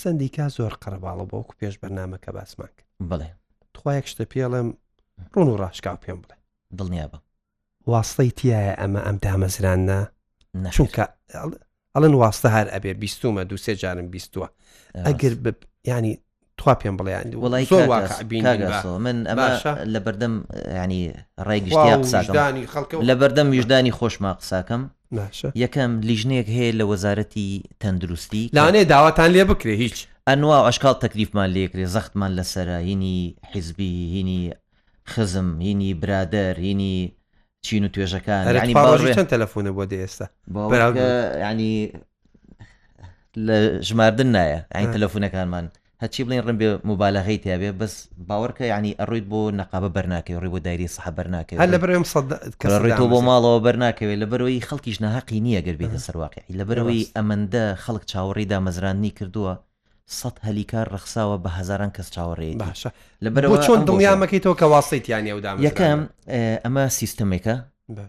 سندیکا 0.00 0.46
زۆر 0.56 0.72
قەرباڵە 0.82 1.24
بۆکو 1.30 1.58
پێش 1.60 1.74
بەرنمەکە 1.82 2.30
باسمان 2.36 2.72
بڵێ 3.10 3.28
توایەک 3.74 4.06
شتە 4.12 4.24
پێڵم 4.32 4.68
ڕون 5.34 5.48
و 5.52 5.56
ڕاشکا 5.62 5.92
پێم 6.04 6.18
بڵێ 6.22 6.36
دڵنیا 6.78 7.06
بە 7.12 7.18
واستەی 7.90 8.30
تایە 8.38 8.60
ئەمە 8.80 9.00
ئەم 9.06 9.16
دامەزرانە 9.24 10.00
نەچونکە 10.64 11.04
ئەڵن 11.94 12.14
واستە 12.22 12.48
هەر 12.56 12.66
ئەبێ 12.74 12.92
بیستومە 13.02 13.42
دووسێ 13.50 13.74
جارم 13.82 14.06
بیستووە 14.14 14.48
ئەگەر 15.06 15.32
ینی 15.90 16.12
توا 16.58 16.74
پێم 16.82 16.94
بڵیان 16.98 17.26
من 19.06 19.16
ئەمە 19.30 19.46
لە 19.94 20.00
بەردەم 20.06 20.34
ینی 20.82 21.02
ڕێگشتی 21.48 21.90
قساکەانی 22.04 22.62
لە 23.08 23.14
بەردەم 23.20 23.48
ویژدانی 23.54 23.92
خۆشما 23.98 24.30
قساکەم 24.40 24.82
یەکەم 25.64 25.92
لیژنێک 26.08 26.48
هەیە 26.58 26.72
لە 26.80 26.84
وەزارەتی 26.90 27.48
تەندروستی 27.80 28.44
لاانێ 28.56 28.82
داواتان 28.92 29.30
لێ 29.34 29.44
بکرێ 29.50 29.74
هیچ 29.84 29.96
ئەنوا 30.28 30.58
عشکال 30.70 30.94
تەکلیفمان 31.04 31.48
لێکرێ 31.56 31.84
زەختمان 31.94 32.32
لە 32.38 32.44
سەرهینی 32.52 33.20
حیزبی 33.52 33.92
هینی 34.14 34.50
خزم 35.08 35.60
هینی 35.60 35.94
برادر 35.94 36.54
هینی 36.58 37.12
چین 37.66 37.84
و 37.84 37.88
توێژەکان 37.94 38.44
چەند 39.16 39.30
تەلەفۆنە 39.34 39.70
بۆ 39.76 39.84
ئێستا 40.02 40.26
ینی 41.50 41.92
لە 43.46 43.56
ژماردن 43.88 44.30
نایە 44.36 44.60
ئەین 44.74 44.88
تەلەفۆنەکانمان 44.96 45.66
هەچی 46.02 46.22
بڵین 46.24 46.42
ڕم 46.46 46.56
بێ 46.60 46.68
موبالەغی 46.90 47.38
تیاابێ 47.44 47.70
بەس 47.80 47.94
باوەڕکە 48.28 48.64
ینی 48.74 48.92
ئەڕویت 49.00 49.24
بۆ 49.32 49.40
نەقابە 49.58 49.88
بەرناکەی 49.96 50.38
ڕێ 50.42 50.48
بۆ 50.52 50.58
دایری 50.66 50.88
سەح 50.96 51.06
بەرناکەی 51.18 51.58
لە 51.74 51.78
بەرم 51.82 52.04
ڕێتۆ 52.84 53.04
بۆ 53.12 53.18
ماڵەوە 53.28 53.58
بەرناکەوێت 53.66 54.18
لە 54.22 54.26
بەرەوەی 54.32 54.64
خەڵکیش 54.68 54.96
نەهاقی 55.04 55.40
نییە 55.46 55.60
گەربێتە 55.66 55.98
سەرواقع 56.06 56.42
لە 56.58 56.64
بەرەوەی 56.68 57.08
ئەمەندە 57.16 57.64
خەڵک 57.84 58.02
چاوەڕیدا 58.10 58.58
مەزرانی 58.66 59.10
کردووە 59.18 59.52
سە 60.16 60.28
هەلیکار 60.48 60.86
ڕخساوە 60.94 61.36
بە 61.44 61.50
هزاران 61.58 61.90
کەس 61.96 62.08
چاوەڕێ 62.14 62.48
باشە 62.64 62.90
لەبەرەوە 63.24 63.56
چۆن 63.66 63.80
دڵیامەکەیتەوە 63.88 64.54
کە 64.60 64.66
واسیت 64.74 65.04
یان 65.12 65.24
ئەودا 65.32 65.50
یەکەم 65.68 66.00
ئەمە 66.64 66.84
سیستمێکە 67.00 67.54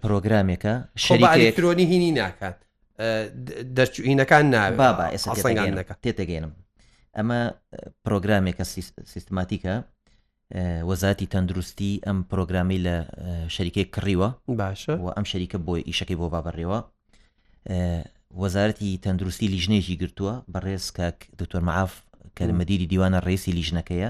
پرۆگرامێکە 0.04 0.74
شەریکترۆنی 1.06 1.86
هینی 1.92 2.12
ناکات 2.20 2.58
دەرچینەکان 3.78 4.46
ناب 4.54 4.72
بابا 4.84 5.06
ئێستاەکە 5.14 5.96
تێتەگەێنم 6.04 6.54
ئەمە 7.18 7.40
پرۆگرامێکە 8.06 8.64
سیستماتیکە 9.14 9.76
وەزاتی 10.90 11.28
تەندروستی 11.34 11.92
ئەم 12.06 12.18
پرۆگرامی 12.32 12.80
لە 12.86 12.96
شەریکی 13.56 13.86
کڕیوە 13.96 14.30
باشە 14.62 14.94
و 15.04 15.08
ئەم 15.18 15.26
شەریکە 15.32 15.58
بۆی 15.68 15.86
ئیشەکەی 15.90 16.18
بۆ 16.20 16.28
بابڕێەوە 16.34 16.80
وەزارەتی 18.42 18.90
تەندروستی 19.06 19.48
لیژنێکی 19.54 19.98
گرتووە 20.02 20.34
بەڕێز 20.54 20.86
کاک 20.98 21.18
دکتۆر 21.40 21.62
معاف 21.70 21.94
کە 22.38 22.44
لە 22.50 22.54
مدیری 22.60 22.88
دیوانە 22.92 23.20
ڕێسی 23.26 23.52
لیژنەکەیە 23.58 24.10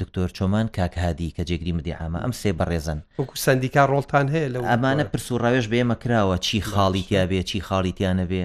دکتۆر 0.00 0.28
چۆمان 0.36 0.66
کاکهادی 0.76 1.34
کە 1.36 1.42
جێگری 1.48 1.72
مدی 1.78 1.92
ئامە 2.00 2.18
ئەم 2.24 2.32
سێ 2.40 2.50
بەڕێزن 2.60 2.98
وەکو 3.20 3.34
سندیکا 3.46 3.82
ڕۆڵتان 3.92 4.26
هەیە 4.34 4.48
لە 4.52 4.56
ئەمانە 4.72 5.04
پرسوڕاوێش 5.12 5.66
بێمە 5.72 5.96
کراوە 6.02 6.36
چی 6.46 6.58
خاڵیتیا 6.70 7.22
بێ 7.30 7.40
چی 7.48 7.58
خاڵیتیانە 7.68 8.24
بێ 8.32 8.44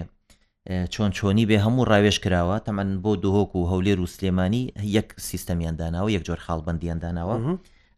چۆن 0.94 1.10
چۆنی 1.18 1.46
بێ 1.50 1.58
هەموو 1.66 1.88
ڕاوێش 1.92 2.18
کراوە 2.24 2.58
تەمەەن 2.68 2.90
بۆ 3.04 3.12
دهۆک 3.24 3.52
و 3.56 3.68
هەولێر 3.72 4.00
و 4.04 4.12
سلێمانی 4.16 4.64
یەک 4.98 5.08
سیستەمیان 5.30 5.76
داناوە 5.82 6.10
یەک 6.16 6.24
جۆر 6.28 6.40
خاڵبندیان 6.46 7.00
داناوە 7.04 7.36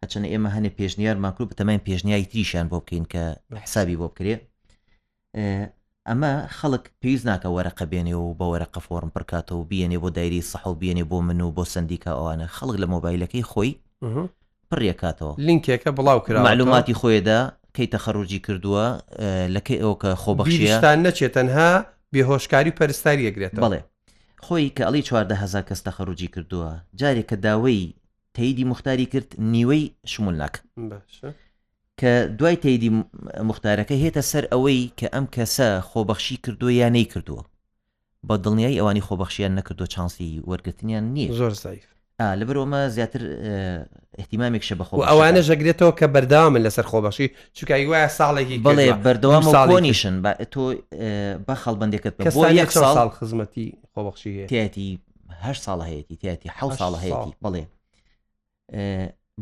ئەچەنە 0.03 0.27
ئێمە 0.33 0.49
هەنێ 0.55 0.69
پێشنیار 0.79 1.17
ماکرو 1.23 1.49
بتەمەین 1.51 1.81
پێشنیایی 1.87 2.29
تریشیان 2.31 2.67
بۆ 2.71 2.77
بکەین 2.81 3.05
کە 3.13 3.21
حسابی 3.63 3.95
بۆ 4.01 4.07
بکرێ 4.11 4.35
ئەمە 6.09 6.29
خەڵک 6.57 6.85
پێویست 7.01 7.25
ناکە 7.29 7.49
وەرەقە 7.55 7.85
بێنێ 7.91 8.15
و 8.23 8.25
بە 8.39 8.45
وەرەقە 8.51 8.79
فۆرم 8.87 9.09
پڕکاتەوە 9.15 9.63
بێنێ 9.71 9.97
بۆ 10.03 10.09
دایری 10.17 10.41
سەحڵ 10.51 10.73
بێنێ 10.81 11.05
بۆ 11.11 11.17
من 11.27 11.39
و 11.47 11.51
بۆ 11.57 11.63
سندیکە 11.73 12.11
ئەوانە 12.17 12.45
خەڵک 12.55 12.77
لە 12.83 12.87
مۆبایلەکەی 12.93 13.43
خۆی 13.51 13.71
پڕیەکاتەوە 14.69 15.33
لینکێکە 15.47 15.91
بڵاو 15.97 16.19
کرا 16.25 16.39
معلوماتی 16.49 16.95
خۆیدا 17.01 17.39
کەی 17.75 17.87
تەخەڕۆجی 17.93 18.39
کردووە 18.45 18.83
لەکەی 19.55 19.79
ئەو 19.83 19.93
کە 20.01 20.09
خۆبەخشیستان 20.23 20.97
نەچێت 21.05 21.33
تەنها 21.37 21.69
بێهۆشکاری 22.13 22.71
پەرستاری 22.79 23.27
ئەگرێت 23.29 23.53
بڵێ 23.63 23.81
خۆی 24.45 24.65
کە 24.77 24.83
ئەڵی 24.87 25.03
چواردەهزار 25.07 25.63
کەس 25.69 25.79
تەخەڕۆجی 25.87 26.27
کردووە 26.35 26.69
جارێک 26.99 27.27
کە 27.29 27.37
داوەی 27.45 27.81
تەیدی 28.35 28.65
مختاری 28.71 29.05
کرد 29.13 29.29
نیوەی 29.53 29.83
شمول 30.11 30.35
ناکە 30.43 30.61
کە 31.99 32.27
دوای 32.39 32.55
تیدی 32.63 32.89
مختارەکە 33.49 33.91
هێتە 34.03 34.21
سەر 34.31 34.43
ئەوەی 34.51 34.81
کە 34.99 35.07
ئەم 35.15 35.25
کەسە 35.35 35.67
خۆبەخشی 35.89 36.37
کردووە 36.47 36.71
یان 36.71 36.91
نەی 36.95 37.05
کردووە 37.13 37.43
بە 38.27 38.35
دڵنیایی 38.43 38.79
ئەوانی 38.79 39.01
خۆبەخشیان 39.07 39.51
نەکردو 39.59 39.85
چانسی 39.93 40.41
وەرگتنیان 40.49 41.03
نییە 41.15 41.31
زۆر 41.33 41.51
زایف 41.63 41.85
لەبەرۆمە 42.39 42.79
زیاتر 42.95 43.21
احتیمامێکشە 44.19 44.75
بەخۆ 44.79 44.93
ئەوانە 45.11 45.41
ژەگرێتەوە 45.49 45.91
کە 45.99 46.07
بەرداوامن 46.15 46.61
لەسەر 46.67 46.85
خۆبەشی 46.91 47.27
چکای 47.57 47.85
وایە 47.91 48.09
ساڵێکی 48.19 48.57
بڵێ 48.67 48.87
بەردەوامۆنیشن 49.05 50.15
تۆ 50.53 50.63
بە 51.47 51.55
خەڵبندێکت 51.63 52.13
یەک 52.59 52.71
ساڵ 52.71 53.09
خزمەتی 53.17 53.67
خۆبەخشی 53.93 54.31
تیاتی 54.51 54.89
هەر 55.43 55.55
ساڵ 55.65 55.79
هەیەی 55.89 56.15
تیاتی 56.21 56.49
حە 56.57 56.65
ساڵ 56.79 56.93
هەیەی 57.03 57.31
بڵێ 57.43 57.63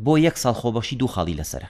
بۆ 0.06 0.14
یەک 0.28 0.36
ساڵ 0.44 0.54
خۆبەشی 0.62 0.96
دوو 1.00 1.08
خاڵی 1.16 1.36
لەسرە 1.42 1.70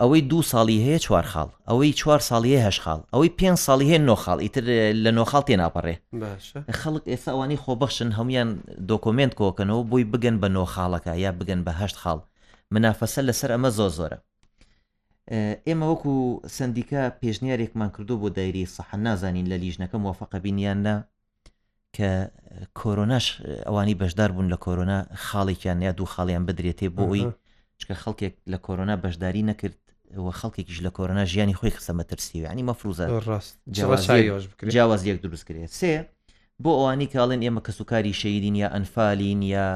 ئەوەی 0.00 0.22
دوو 0.30 0.42
ساڵی 0.50 0.78
هەیە 0.86 0.98
چوار 1.06 1.26
خاڵ 1.32 1.48
ئەوەی 1.68 1.92
چوار 2.00 2.20
ساڵیە 2.30 2.60
هەش 2.66 2.78
خاڵ 2.84 3.00
ئەوەی 3.12 3.30
پێنج 3.38 3.58
ساڵی 3.66 3.86
هەیە 3.90 4.02
نۆخاڵ 4.08 4.38
ئیتر 4.44 4.64
لە 5.04 5.10
نۆخاڵ 5.18 5.42
تێناپەڕێ 5.48 5.94
خەڵک 6.80 7.04
ئێستا 7.12 7.30
ئەوانی 7.34 7.58
خۆبەخشن 7.64 8.10
هەمویان 8.18 8.50
دۆکۆمنت 8.90 9.32
کۆکەنەوە 9.40 9.82
بۆی 9.90 10.04
بگەن 10.12 10.36
بە 10.42 10.48
نۆخاڵەکە 10.56 11.12
یا 11.24 11.30
بگەن 11.38 11.60
بە 11.66 11.72
هەشت 11.80 11.96
خاڵ 12.02 12.18
منافەسە 12.74 13.20
لەسەر 13.28 13.50
ئەمە 13.54 13.70
زۆ 13.78 13.86
زۆرە 13.96 14.18
ئێمە 15.66 15.84
وەکو 15.90 16.14
سندیکا 16.56 17.02
پێشنیارێکمان 17.20 17.90
کردو 17.96 18.14
بۆ 18.22 18.28
دایری 18.36 18.64
سەحن 18.76 19.00
نازانین 19.06 19.46
لە 19.52 19.56
لیژنەکەم 19.62 20.02
وەفقە 20.08 20.38
بینیاننا 20.44 20.96
کە 21.96 22.10
کۆرۆناش 22.78 23.26
ئەوانی 23.66 23.94
بەشدار 24.00 24.30
بوون 24.34 24.48
لە 24.54 24.58
کۆرۆنا 24.64 24.98
خاڵێکیان 25.26 25.78
یا 25.86 25.92
دوو 25.98 26.06
خاڵیان 26.14 26.44
بدرێتێ 26.48 26.88
بۆ 26.96 27.04
ئەوی 27.10 27.22
چکە 27.78 27.94
خەڵکێک 28.02 28.34
لە 28.52 28.58
کۆرۆنا 28.66 28.94
بەشداری 29.04 29.42
نەکرد 29.50 29.76
و 30.26 30.30
خەڵکێکیش 30.40 30.78
لە 30.86 30.90
کۆرۆنا 30.96 31.24
ژیانی 31.32 31.54
خۆی 31.58 31.72
خسەمەترسیوە 31.76 32.48
ینی 32.52 32.64
مەفروزە 32.70 33.06
جیاواز 34.74 35.00
یەک 35.10 35.18
دروست 35.24 35.44
کرێت 35.48 35.72
سێ 35.80 35.94
بۆ 36.64 36.70
ئەوانی 36.78 37.06
کاڵێن 37.14 37.40
ئێمە 37.46 37.60
کەسوکاری 37.66 38.12
شەیدین 38.20 38.56
یا 38.62 38.68
ئەنفالین 38.74 39.40
یا 39.54 39.66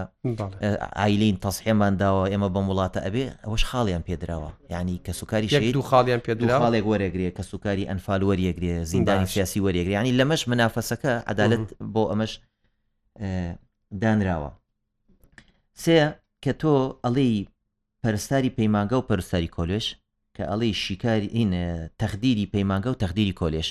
ئایلین 1.01 1.37
تەسحێمان 1.46 1.94
داوە 2.03 2.25
ئێمە 2.33 2.49
بە 2.55 2.61
وڵاتە 2.68 3.01
ئەبێ 3.07 3.25
ئەوەش 3.44 3.62
خاڵیان 3.70 4.03
پێدراوە 4.09 4.51
ینی 4.73 4.96
کەسوکاری 5.07 5.49
شید 5.57 5.77
و 5.77 5.83
خاڵیان 5.90 6.20
پێ 6.25 6.31
خاڵێک 6.61 6.85
وەرەگرێ 6.90 7.29
کەسوکاری 7.38 7.85
ئەنفال 7.90 8.23
وەرەگرێ 8.29 8.75
زیندانی 8.92 9.27
سیاسی 9.35 9.61
وەرەگری 9.64 9.94
ینی 9.99 10.12
لەمەش 10.18 10.42
منافەسەکە 10.51 11.12
عدالت 11.33 11.64
بۆ 11.94 12.03
ئەمەش 12.11 12.33
دانراوە 14.03 14.51
سێ 15.85 16.01
کە 16.44 16.53
تۆ 16.61 16.73
ئەڵی 17.05 17.31
پەرستاری 18.03 18.51
پەیماگە 18.59 18.93
و 18.93 19.03
پەرستاری 19.09 19.49
کۆلێش 19.57 19.85
کە 20.39 20.41
ئەڵی 20.51 20.75
شیکاری 20.75 21.27
این 21.27 21.51
تەخدیری 22.03 22.47
پەیماگە 22.55 22.87
و 22.87 22.95
تەخدیری 23.03 23.35
کۆلێش 23.41 23.69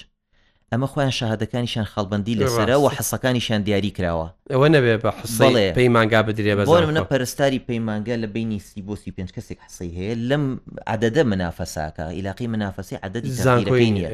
ئەمە 0.73 0.87
خۆیان 0.93 1.11
شاهدەکانیشان 1.19 1.85
خەڵبندی 1.93 2.39
لەسەرەوە 2.39 2.89
حسەکانیشان 2.97 3.61
دیاری 3.65 3.91
کراوە 3.97 4.27
ئەوە 4.53 4.67
نەبێ 4.75 4.95
بە 5.03 5.11
حسڵێ 5.19 5.71
پەیمانگا 5.79 6.21
بدرێ 6.23 6.53
بە 6.57 6.65
منە 6.89 7.01
پەرستاری 7.11 7.59
پەیمانگە 7.69 8.15
لە 8.23 8.27
بینی 8.35 8.59
سی 8.59 8.81
بۆسی 8.87 9.11
پێنج 9.17 9.29
کەسێک 9.35 9.57
حسی 9.65 9.91
هەیە 9.97 10.13
لەم 10.29 10.59
عدەدە 10.87 11.23
منافەساکە 11.31 11.99
عیلاقی 12.17 12.47
منافەسی 12.47 12.95
عدەدی 13.05 13.29
زانکۆی 13.45 13.91
نیە 13.97 14.09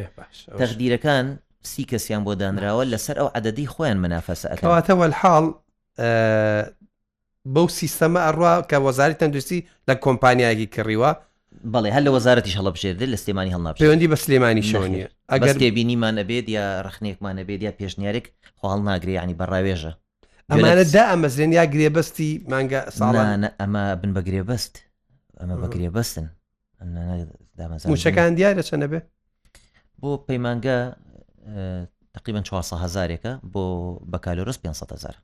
تەخدیرەکان 0.62 1.26
سی 1.71 1.84
کەسیان 1.91 2.21
بۆ 2.26 2.32
دانراوە 2.41 2.84
لەسەر 2.93 3.15
ئەو 3.21 3.30
عدەدی 3.38 3.67
خۆیان 3.73 3.97
منافەسەکەواتەوە 4.06 5.08
حاڵ 5.21 5.45
بەو 7.51 7.67
سیستەمە 7.67 8.19
ئەڕوا 8.27 8.62
کە 8.69 8.75
وەزاری 8.88 9.15
تەندروستی 9.21 9.65
لە 9.88 9.93
کۆمپانیایکی 10.06 10.67
کڕیوە 10.75 11.10
بەڵێ 11.73 11.89
هەر 11.95 12.03
لە 12.08 12.12
وەزارەتی 12.15 12.51
هەڵە 12.58 12.71
بژێردە 12.75 13.06
لە 13.13 13.17
سلێمانی 13.23 13.51
هەڵنا 13.56 13.69
پەیوەندی 13.82 14.08
بە 14.12 14.17
سلێمانی 14.23 14.63
شەونیە 14.71 15.08
ئەگەر 15.34 15.56
بینیمانە 15.77 16.23
بێت 16.29 16.47
یا 16.58 16.65
ڕخنێکمانە 16.88 17.43
بێت 17.47 17.62
یا 17.67 17.71
پێشنیارێک 17.79 18.25
خۆڵ 18.60 18.79
ناگری 18.89 19.13
ینی 19.19 19.36
بەڕاوێژە 19.39 19.91
ئەمانە 20.51 20.84
دا 20.95 21.03
ئەمەزرێن 21.12 21.51
یا 21.60 21.63
گرێبەستی 21.73 22.29
مانگە 22.51 22.82
ساڵانە 22.97 23.49
ئەمە 23.62 23.84
بن 24.01 24.12
بە 24.15 24.21
گرێبەست 24.27 24.73
ئەمە 25.39 25.56
بە 25.62 25.67
گرێبەستن 25.73 26.25
موچەکان 27.91 28.32
دیارە 28.38 28.63
چەنە 28.69 28.88
بێ 28.91 28.99
بۆ 30.01 30.10
پەیمانگە 30.27 30.75
تقریبان 32.15 32.43
400 32.43 32.77
هزارێکە 32.84 33.32
بۆ 33.53 33.63
بەکالۆرس 34.12 34.58
500 34.60 34.91
هزار 34.95 35.15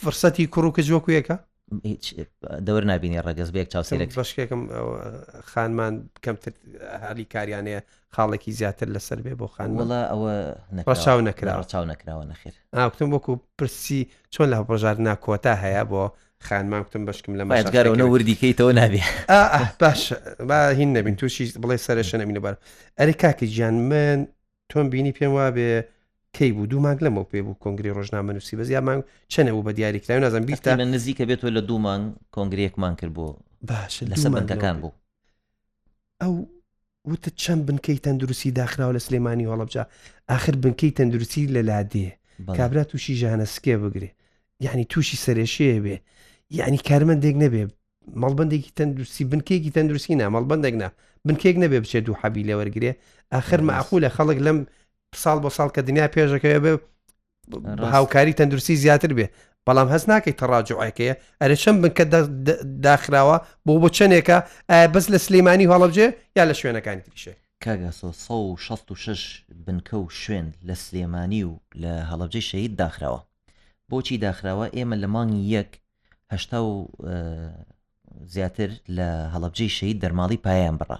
فرسەتی 0.00 0.44
کوڕوکە 0.54 0.82
جۆکویەکە 0.90 1.36
هیچ 1.84 2.14
دەور 2.66 2.84
نبینی 2.84 3.20
ڕگەز 3.26 3.50
بێک 3.56 3.68
چاوسێک 3.72 4.12
بەشکێکم 4.20 4.60
خانمان 5.50 5.94
کەمتر 6.24 6.52
هەلی 7.04 7.26
کاریانەیە 7.34 7.80
خاڵێکی 8.16 8.48
زیاتر 8.58 8.86
لەسەر 8.94 9.18
بێ 9.24 9.32
بۆ 9.40 9.46
خان 9.54 9.70
وڵە 9.78 10.00
ئەوە 10.10 10.34
چاو 11.04 11.20
نەکراوە 11.30 11.64
چاو 11.72 11.84
نەکراوە 11.92 12.24
نەخیر 12.30 12.54
ئاکتم 12.74 13.08
وەکو 13.14 13.32
پرسی 13.58 14.00
چۆن 14.34 14.46
لە 14.52 14.56
ڕۆژارنا 14.68 15.14
کۆتا 15.24 15.54
هەیە 15.64 15.84
بۆ 15.92 16.04
خانمان 16.48 16.82
کوتم 16.84 17.04
بەشکم 17.08 17.32
لە 17.40 17.44
ماگەرەوە 17.50 18.04
وردیکەیتەوە 18.12 18.72
نابێ 18.80 19.02
باش 19.80 20.12
با 20.48 20.58
هین 20.78 20.90
نەبین 20.96 21.16
تووشی 21.18 21.46
بڵێ 21.62 21.76
سەرشە 21.86 22.16
نەبینە 22.20 22.40
بەر 22.46 22.54
ئەرێ 22.98 23.14
کاکی 23.22 23.46
گیان 23.54 23.74
من 23.90 24.18
تۆم 24.72 24.86
بینی 24.92 25.12
پێم 25.18 25.32
وابێ 25.40 25.72
کەی 26.36 26.52
بوو 26.56 26.66
دوو 26.70 26.80
مانگ 26.86 26.98
لەمە 27.06 27.22
پێ 27.32 27.40
بوو 27.44 27.56
کۆنگری 27.64 27.94
ڕۆژنامە 27.96 28.32
نووسی 28.36 28.56
بەزییا 28.60 28.80
مانگ 28.88 29.02
چەنە 29.32 29.50
بوو 29.54 29.66
بە 29.68 29.72
دیاریکراوی 29.76 30.20
نازم 30.24 30.44
بیرتا 30.48 30.76
لە 30.76 30.86
نزیکە 30.94 31.24
بێتەوە 31.28 31.50
لە 31.56 31.60
دوو 31.68 31.78
مانگ 31.78 32.04
کۆنگریەکمان 32.36 32.94
کرد 33.00 33.12
بۆ 33.16 33.26
باش 33.68 34.04
لەسەر 34.10 34.30
بنکەکان 34.36 34.76
بوو 34.82 34.92
ئەو 36.22 36.34
وتە 37.10 37.30
چەند 37.42 37.62
بنکەی 37.68 37.98
تەندروستی 38.04 38.50
داخراوە 38.60 38.92
لە 38.96 39.00
سلێمانی 39.06 39.46
وەڵبجا 39.50 39.82
آخر 40.36 40.54
بنکەی 40.62 40.92
تەندروستی 40.98 41.44
لە 41.54 41.62
لادێ 41.70 42.08
کابرا 42.56 42.82
تووشی 42.90 43.14
ژانەسکێ 43.20 43.74
بگرێ 43.82 44.10
یعنی 44.66 44.84
تووشی 44.92 45.16
سەرێشەیە 45.24 45.78
بێ 45.84 45.96
یعنی 46.58 46.78
کارمەندێک 46.88 47.36
نەبێ 47.44 47.64
مەڵبندێکی 48.22 48.72
تەندروستی 48.78 49.24
بنکێکی 49.30 49.70
تەندروستی 49.76 50.18
نامەڵبندێک 50.22 50.74
نا 50.82 50.88
بنکێک 51.28 51.56
نەبێ 51.64 51.78
بچێت 51.84 52.06
و 52.08 52.14
حەبی 52.22 52.44
لە 52.48 52.54
وەرگێ 52.58 52.92
آخر 53.38 53.60
مەعخو 53.68 53.96
لە 54.04 54.10
خەڵک 54.16 54.38
لەم 54.46 54.58
ساڵ 55.16 55.38
بۆ 55.42 55.50
ساڵ 55.56 55.68
کە 55.74 55.80
دنیا 55.88 56.06
پێشەکەوێ 56.14 56.58
بێ 56.64 56.72
هاوکاری 57.94 58.34
تەندروستی 58.38 58.76
زیاتر 58.84 59.10
بێ 59.18 59.26
بەڵام 59.66 59.88
هەست 59.94 60.06
ناکەی 60.12 60.38
تەڕاجعایکەیە 60.40 61.14
ئەرە 61.40 61.56
چەم 61.62 61.76
بنکە 61.82 62.04
داخراوە 62.86 63.36
بۆ 63.66 63.72
بۆ 63.82 63.88
چندێکە 63.96 64.36
بەس 64.94 65.04
لە 65.12 65.18
سلەیمانی 65.26 65.70
هەڵبجێ 65.72 66.06
یا 66.38 66.44
لە 66.50 66.54
شوێنەکانی 66.60 67.04
تریشێ 67.06 67.32
کاگە6 67.64 69.22
بنکە 69.66 69.94
و 70.00 70.04
شوێن 70.22 70.48
لە 70.68 70.74
سلێمانی 70.84 71.42
و 71.44 71.52
لە 71.82 71.92
هەڵبجەی 72.10 72.44
شەید 72.50 72.72
داخراوە 72.82 73.20
بۆچی 73.90 74.16
داخراوە 74.26 74.66
ئێمە 74.76 74.96
لە 75.02 75.06
مانگی 75.14 75.42
یەکهشتا 75.56 76.58
و 76.64 76.74
زیاتر 78.34 78.70
لە 78.96 79.06
هەڵبجەی 79.34 79.70
شەید 79.78 79.98
دەرماڵی 80.02 80.38
پایان 80.46 80.74
بڕە 80.80 80.98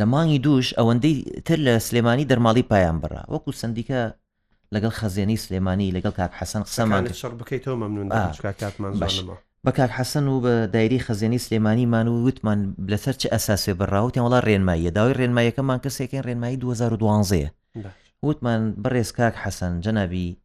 لە 0.00 0.04
مانگی 0.12 0.38
دووش 0.46 0.68
ئەوەندەی 0.78 1.14
تر 1.46 1.58
لە 1.66 1.74
سلێمانی 1.88 2.26
دەرماڵی 2.30 2.64
پایان 2.72 2.96
بڕا 3.02 3.22
وەکو 3.32 3.50
سندیکە 3.62 4.00
لەگەڵ 4.74 4.92
خەزیێنی 5.00 5.36
سلێمانی 5.44 5.92
لەگەڵ 5.96 6.12
کاک 6.20 6.32
حەسەن 6.40 6.62
قسەمان 6.68 7.04
شەڕ 7.20 7.32
بکەیتەوە 7.40 7.76
مەمنون 7.82 8.08
کاتمان 8.60 8.92
باشەوە 9.02 9.36
بە 9.66 9.72
کاک 9.78 9.90
حەسەن 9.98 10.26
و 10.28 10.36
بە 10.44 10.54
دایری 10.74 10.98
خەزیێنی 11.06 11.38
سلێمانیمان 11.46 12.06
و 12.08 12.14
وتمان 12.26 12.58
لەسەر 12.92 13.14
چه 13.22 13.28
ئەساسێ 13.34 13.72
بڕاوتیان 13.80 14.24
وڵا 14.26 14.40
ڕێنماییە 14.48 14.90
داوای 14.96 15.18
ڕێنماییەکەمان 15.20 15.78
کەسێکن 15.84 16.20
ڕێنمایی 16.28 16.56
2012 16.56 17.50
وتمان 18.28 18.62
بەڕێز 18.82 19.10
کاک 19.16 19.34
حەسەن 19.44 19.72
جەنابی 19.84 20.36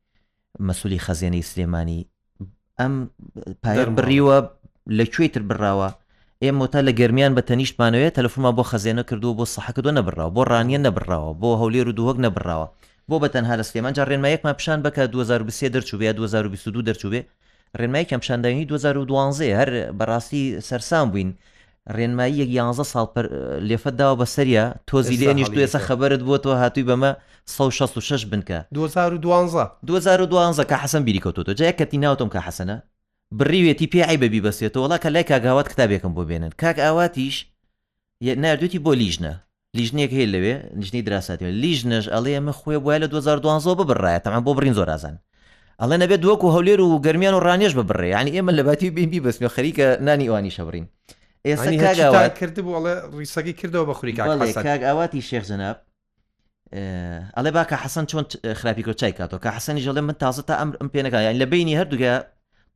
مەسولی 0.67 0.99
خەزیێنی 1.05 1.43
سلێمانی 1.49 2.01
ئەم 2.79 2.93
پایەر 3.63 3.89
بڕیوە 3.97 4.37
لەکوێتر 4.99 5.43
بڕاوە 5.49 5.89
ئێمە 6.43 6.67
تا 6.73 6.79
لە 6.87 6.91
گەرمیان 6.99 7.33
بە 7.37 7.41
تەنیشتمانەوەی 7.49 8.11
تەلفۆما 8.17 8.51
بۆ 8.57 8.63
خەزێنە 8.71 9.03
کردووە 9.09 9.33
بۆ 9.39 9.45
سەحەکەدۆ 9.55 9.91
نەبراوە 9.97 10.31
بۆ 10.35 10.41
ڕانیە 10.51 10.79
نەبراوە 10.87 11.31
بۆ 11.41 11.49
هەولێر 11.61 11.87
و 11.89 11.93
دووەک 11.99 12.17
نەبراوە 12.25 12.67
بۆ 13.09 13.15
بە 13.23 13.27
تەنها 13.33 13.53
لە 13.59 13.63
سلێمان 13.69 13.93
جا 13.97 14.03
ڕێنمایەکمان 14.09 14.53
پیشان 14.59 14.79
بکە 14.85 15.03
2023 15.11 15.69
دەرچوبێ 15.75 16.09
2022 16.13 16.81
دەرچوبێ 16.87 17.21
ڕێنمای 17.79 18.05
کەمشاندانی 18.11 18.65
2012 18.65 19.53
هەر 19.59 19.69
بەڕاستی 19.99 20.43
سەرسان 20.69 21.07
بووین 21.11 21.31
ڕێنماییەک 21.97 22.49
11 22.49 22.83
ساڵ 22.93 23.07
لێفەتداوە 23.69 24.15
بە 24.21 24.25
سەریە 24.35 24.65
تۆزی 24.91 25.17
لێنیش 25.21 25.47
دوێسە 25.55 25.79
خەبەرت 25.87 26.21
بووە 26.25 26.39
تۆ 26.43 26.47
هاتووی 26.61 26.85
بەمە 26.89 27.11
16 27.45 28.27
بنکە 28.31 28.59
2012 28.75 29.71
2012 29.85 30.63
کە 30.69 30.75
حەسەن 30.83 31.03
بیریکەوتۆ 31.07 31.41
جایە 31.59 31.73
کەتی 31.79 31.97
ناوتم 32.03 32.29
کە 32.33 32.39
حەسەنە 32.47 32.77
بڕیوێتی 33.39 33.87
پێعی 33.91 34.17
بەبی 34.21 34.43
بەسێتەوە 34.45 34.83
وڵا 34.87 34.97
کە 35.03 35.05
لای 35.13 35.23
کاگاوات 35.29 35.67
کتابێکم 35.73 36.11
بۆ 36.15 36.23
بێنن 36.29 36.51
کاک 36.61 36.77
ئاواتیش 36.83 37.35
نردوتی 38.21 38.79
بۆ 38.85 38.91
لیژنە 39.01 39.33
لیژنێک 39.77 40.11
هەیە 40.17 40.27
لەوێ 40.33 40.55
نیژنی 40.79 41.01
دراساتی 41.07 41.51
لیژنەش 41.63 42.05
ئەڵێ 42.13 42.31
ئەمە 42.37 42.53
خۆی 42.59 42.77
بواە 42.83 42.97
لە 43.03 43.07
2012 43.07 43.79
ببڕایە 43.79 44.19
تەمان 44.25 44.43
بۆ 44.45 44.51
بڕین 44.57 44.73
زۆرازان 44.79 45.15
ئەڵە 45.81 45.97
نەبێت 46.03 46.19
دووەکو 46.23 46.47
هەولێر 46.55 46.79
و 46.81 47.01
گەرمیان 47.05 47.33
و 47.35 47.39
ڕانێش 47.47 47.73
ببڕێ 47.79 48.07
ینی 48.13 48.31
ئێمە 48.35 48.51
لە 48.57 48.61
باتی 48.67 48.89
بینبی 48.95 49.19
بەسمە 49.25 49.47
خەریکە 49.55 49.85
نانی 50.05 50.27
ئەوانی 50.29 50.51
شەبرین 50.55 50.85
ئێستا 51.47 52.27
کرد 52.39 52.57
بۆڵێ 52.65 52.95
ڕیسەگی 53.17 53.53
کردەوە 53.59 53.85
بە 53.89 53.93
خوری 53.97 54.13
کاک 54.17 54.81
ئاواتی 54.89 55.21
شێخ 55.29 55.43
جناب 55.49 55.77
ئەڵێ 57.37 57.51
باکە 57.57 57.75
حەسەن 57.83 58.05
چۆن 58.11 58.25
خراپی 58.59 58.83
کۆچای 58.87 59.13
کاتەوە 59.17 59.39
کە 59.43 59.49
حەسەنی 59.55 59.81
ژەڵێ 59.85 60.01
من 60.09 60.15
تازە 60.23 60.43
تا 60.49 60.53
ئەم 60.61 60.69
ئەم 60.81 60.89
پێنەکە 60.93 61.19
یان 61.27 61.37
لە 61.41 61.45
بینی 61.51 61.75
هەردووگە 61.79 62.13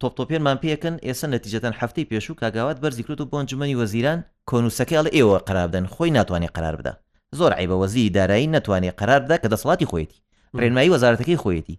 تۆپتۆپێنمان 0.04 0.58
پێکەن 0.64 0.96
ئێستا 1.06 1.28
نەتیجەتەن 1.34 1.74
هەفتەی 1.82 2.08
پێشوو 2.12 2.36
کاگاوات 2.42 2.78
بەرزی 2.84 3.04
کرد 3.08 3.22
و 3.22 3.30
بۆنجمەی 3.34 3.78
وەزیران 3.80 4.20
کۆنووسەکەڵ 4.52 5.06
ئێوە 5.16 5.38
قراردن 5.50 5.86
خۆی 5.94 6.12
ناتوانێت 6.18 6.52
قرار 6.58 6.76
بدە 6.82 6.94
زۆر 7.40 7.52
عیبە 7.60 7.76
وەزیری 7.82 8.10
دارایی 8.16 8.48
ناتوانێت 8.56 8.96
قرار 9.00 9.20
بدە 9.26 9.38
کە 9.44 9.48
دەسڵاتی 9.54 9.86
خۆیەتی 9.92 10.18
ڕێنمایی 10.60 10.90
وەزارەتەکەی 10.94 11.38
خۆیەتی 11.44 11.76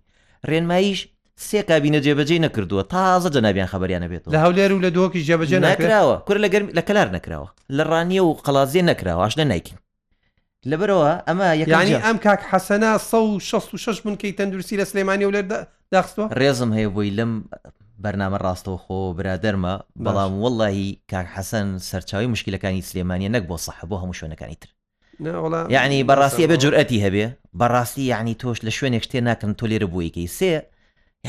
ڕێنماییش 0.51 0.99
سێ 1.49 1.61
کابینە 1.71 2.01
جێبەجێ 2.05 2.39
نەکردووە 2.47 2.85
تازە 2.93 3.29
جەنابیان 3.35 3.69
خبریانە 3.73 4.09
بێت 4.11 4.23
لە 4.35 4.39
هەولێر 4.45 4.71
و 4.73 4.81
لە 4.85 4.91
دۆکی 4.97 5.21
جێبەجێ 5.29 5.59
نکراوە 5.69 6.17
کور 6.27 6.39
لە 6.45 6.49
لە 6.79 6.83
کەلار 6.89 7.09
نکراوە 7.17 7.49
لە 7.77 7.83
ڕانیە 7.91 8.23
و 8.27 8.31
قەڵازیە 8.47 8.83
نکراوە 8.91 9.25
عشدە 9.29 9.45
نایکن 9.51 9.79
لەبەرەوە 10.71 11.11
ئەمە 11.29 11.49
یەکانی 11.63 11.95
ئەم 12.07 12.19
کاک 12.25 12.41
حەسەنا 12.51 12.93
16 13.41 14.03
بنکەی 14.05 14.33
تەندروستی 14.39 14.77
لە 14.81 14.85
سلێمانی 14.91 15.25
و 15.25 15.31
لەر 15.37 15.45
داخستوە 15.95 16.25
ڕێزم 16.41 16.71
هەیە 16.77 16.89
بۆی 16.95 17.11
لەم 17.19 17.33
بەرنامە 18.05 18.39
ڕاستەوخۆ 18.47 18.99
برادەرمە 19.19 19.75
بەڵام 20.07 20.33
وەڵی 20.43 20.91
کاک 21.11 21.27
حەسەن 21.37 21.69
سەرچاوی 21.89 22.29
مشکلەکانی 22.35 22.83
سلێمانە 22.89 23.31
نەک 23.35 23.45
بۆ 23.51 23.57
سەح 23.67 23.79
بۆ 23.91 23.97
هەموو 24.03 24.17
شوێنەکانی 24.21 24.57
تر 24.61 24.69
یعنی 25.77 25.99
بەڕاستی 26.09 26.47
بە 26.51 26.57
جورئەتی 26.63 26.99
هەبێ 27.05 27.27
بەڕاستی 27.61 28.03
یعنی 28.13 28.35
تۆش 28.43 28.59
لە 28.67 28.69
شوێنێک 28.79 29.03
شتێ 29.07 29.21
ناکەن 29.29 29.53
تۆ 29.63 29.65
لێرە 29.71 29.89
بوویکەی 29.93 30.29
سێ 30.39 30.55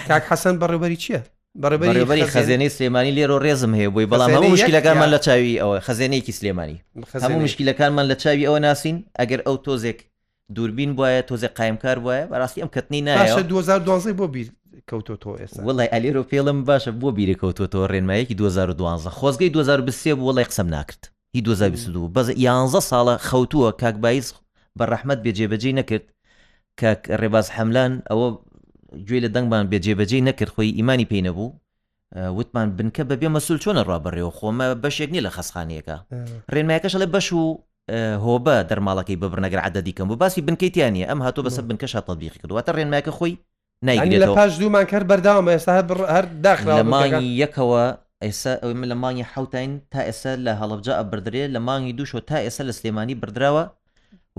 کاک 0.08 0.24
حەسەن 0.32 0.56
بەڕێبەری 0.62 1.00
چییە؟ 1.04 1.22
بەڕێبەری 1.62 2.26
خەزێنەی 2.34 2.70
سلێمانی 2.78 3.12
لێرە 3.18 3.38
ڕێزم 3.46 3.74
هەیە 3.78 3.90
بووی 3.94 4.08
بەڵام 4.12 4.30
هەموو 4.36 4.54
مشکلەکانمان 4.56 5.10
لە 5.16 5.20
چاوی 5.26 5.56
ئەوە 5.62 5.76
خەزێنەیەکی 5.88 6.34
سلێمانی 6.40 6.78
هەموو 7.24 7.40
مشکلەکانمان 7.48 8.06
لە 8.12 8.16
چاوی 8.24 8.46
ئەوە 8.48 8.60
ناسین 8.68 8.98
ئەگەر 9.20 9.42
ئەو 9.48 9.58
تۆزێک 9.66 10.00
دووربین 10.58 10.94
وایە 11.00 11.22
تۆزێ 11.30 11.46
قایمکار 11.58 12.00
وایە 12.06 12.26
بەڕاستی 12.32 12.62
ئەم 12.62 12.70
کەتنی 12.76 13.02
نایە 13.06 13.44
2012 13.44 14.14
بۆ 14.20 14.28
بیر 14.34 14.48
کەوتۆ 14.92 15.16
تۆ 15.24 15.32
ئێستا 15.40 15.62
وڵی 15.66 15.90
ئەلێرۆ 15.94 16.24
پێڵم 16.30 16.60
باشە 16.70 16.92
بۆ 17.02 17.08
بیری 17.18 17.36
کەوتۆ 17.42 17.64
تۆ 17.72 17.80
ڕێنمایەکی 17.92 18.36
2012 18.36 19.10
خۆزگەی 19.18 19.50
2023 19.54 20.16
بۆ 20.20 20.24
وڵی 20.30 20.44
قسەم 20.50 20.68
ناکرد 20.76 21.04
هی 21.36 21.42
2022 21.42 22.10
بەز 22.16 22.30
11 22.30 22.80
ساڵە 22.90 23.16
خەوتووە 23.30 23.72
کاکبایز 23.82 24.34
بەڕەحمت 24.80 25.18
بێجێبەجێ 25.24 25.72
نەکرد 25.80 26.08
کاک 26.80 27.02
ڕێباز 27.22 27.48
حملان 27.56 27.94
ئەوە 28.12 28.28
گوێ 29.08 29.20
لە 29.26 29.30
دەنگبان 29.36 29.66
بێجێبەجێ 29.72 30.20
نەکرد 30.30 30.50
خۆی 30.54 30.70
ئیمانی 30.80 31.06
پێی 31.12 31.24
نەبوو 31.28 31.50
وتمان 32.38 32.68
بنکە 32.78 33.04
بەبێ 33.12 33.28
مەسول 33.36 33.58
چۆنە 33.64 33.82
ڕابڕێەوە 33.90 34.32
خۆمە 34.38 34.68
بەشێک 34.84 35.10
نیە 35.14 35.22
لە 35.28 35.32
خەسخانەکە 35.36 35.96
ڕێنمایەکەش 36.54 36.96
لە 37.02 37.08
بەش 37.16 37.28
و 37.34 37.42
هۆبە 37.94 38.56
دەرماڵەکەی 38.70 39.18
ببرنەگەر 39.24 39.60
عدەدیکەم 39.68 40.08
و 40.12 40.16
باسی 40.22 40.42
بنکەیتیانە 40.48 41.04
ئەم 41.10 41.20
هاتوو 41.26 41.46
بەسەر 41.50 41.64
بنکەشە 41.70 42.02
تەبیخی 42.08 42.40
کردواتە 42.42 42.72
ڕێنماکە 42.78 43.12
خۆی 43.18 43.34
نایگرێت 43.86 44.30
پاش 44.40 44.52
دوومان 44.62 44.86
کرد 44.92 45.06
بەرداوام 45.12 45.48
ئێستا 45.56 45.72
هەر 46.16 46.26
داخرا 46.46 46.84
مانی 46.84 47.28
یەکەوە 47.44 47.84
ئێستا 48.26 48.54
ئەومە 48.64 48.86
لە 48.92 48.96
مانگی 49.04 49.26
حوتین 49.34 49.72
تا 49.92 50.00
ئێستا 50.08 50.34
لە 50.46 50.54
هەڵبجا 50.62 50.94
ئەبدرێ 51.00 51.44
لە 51.56 51.60
مانگی 51.68 51.94
دووشەوە 51.98 52.22
تا 52.30 52.38
ئێستا 52.46 52.64
لە 52.70 52.74
سلێمانی 52.80 53.16
بردراوە 53.22 53.64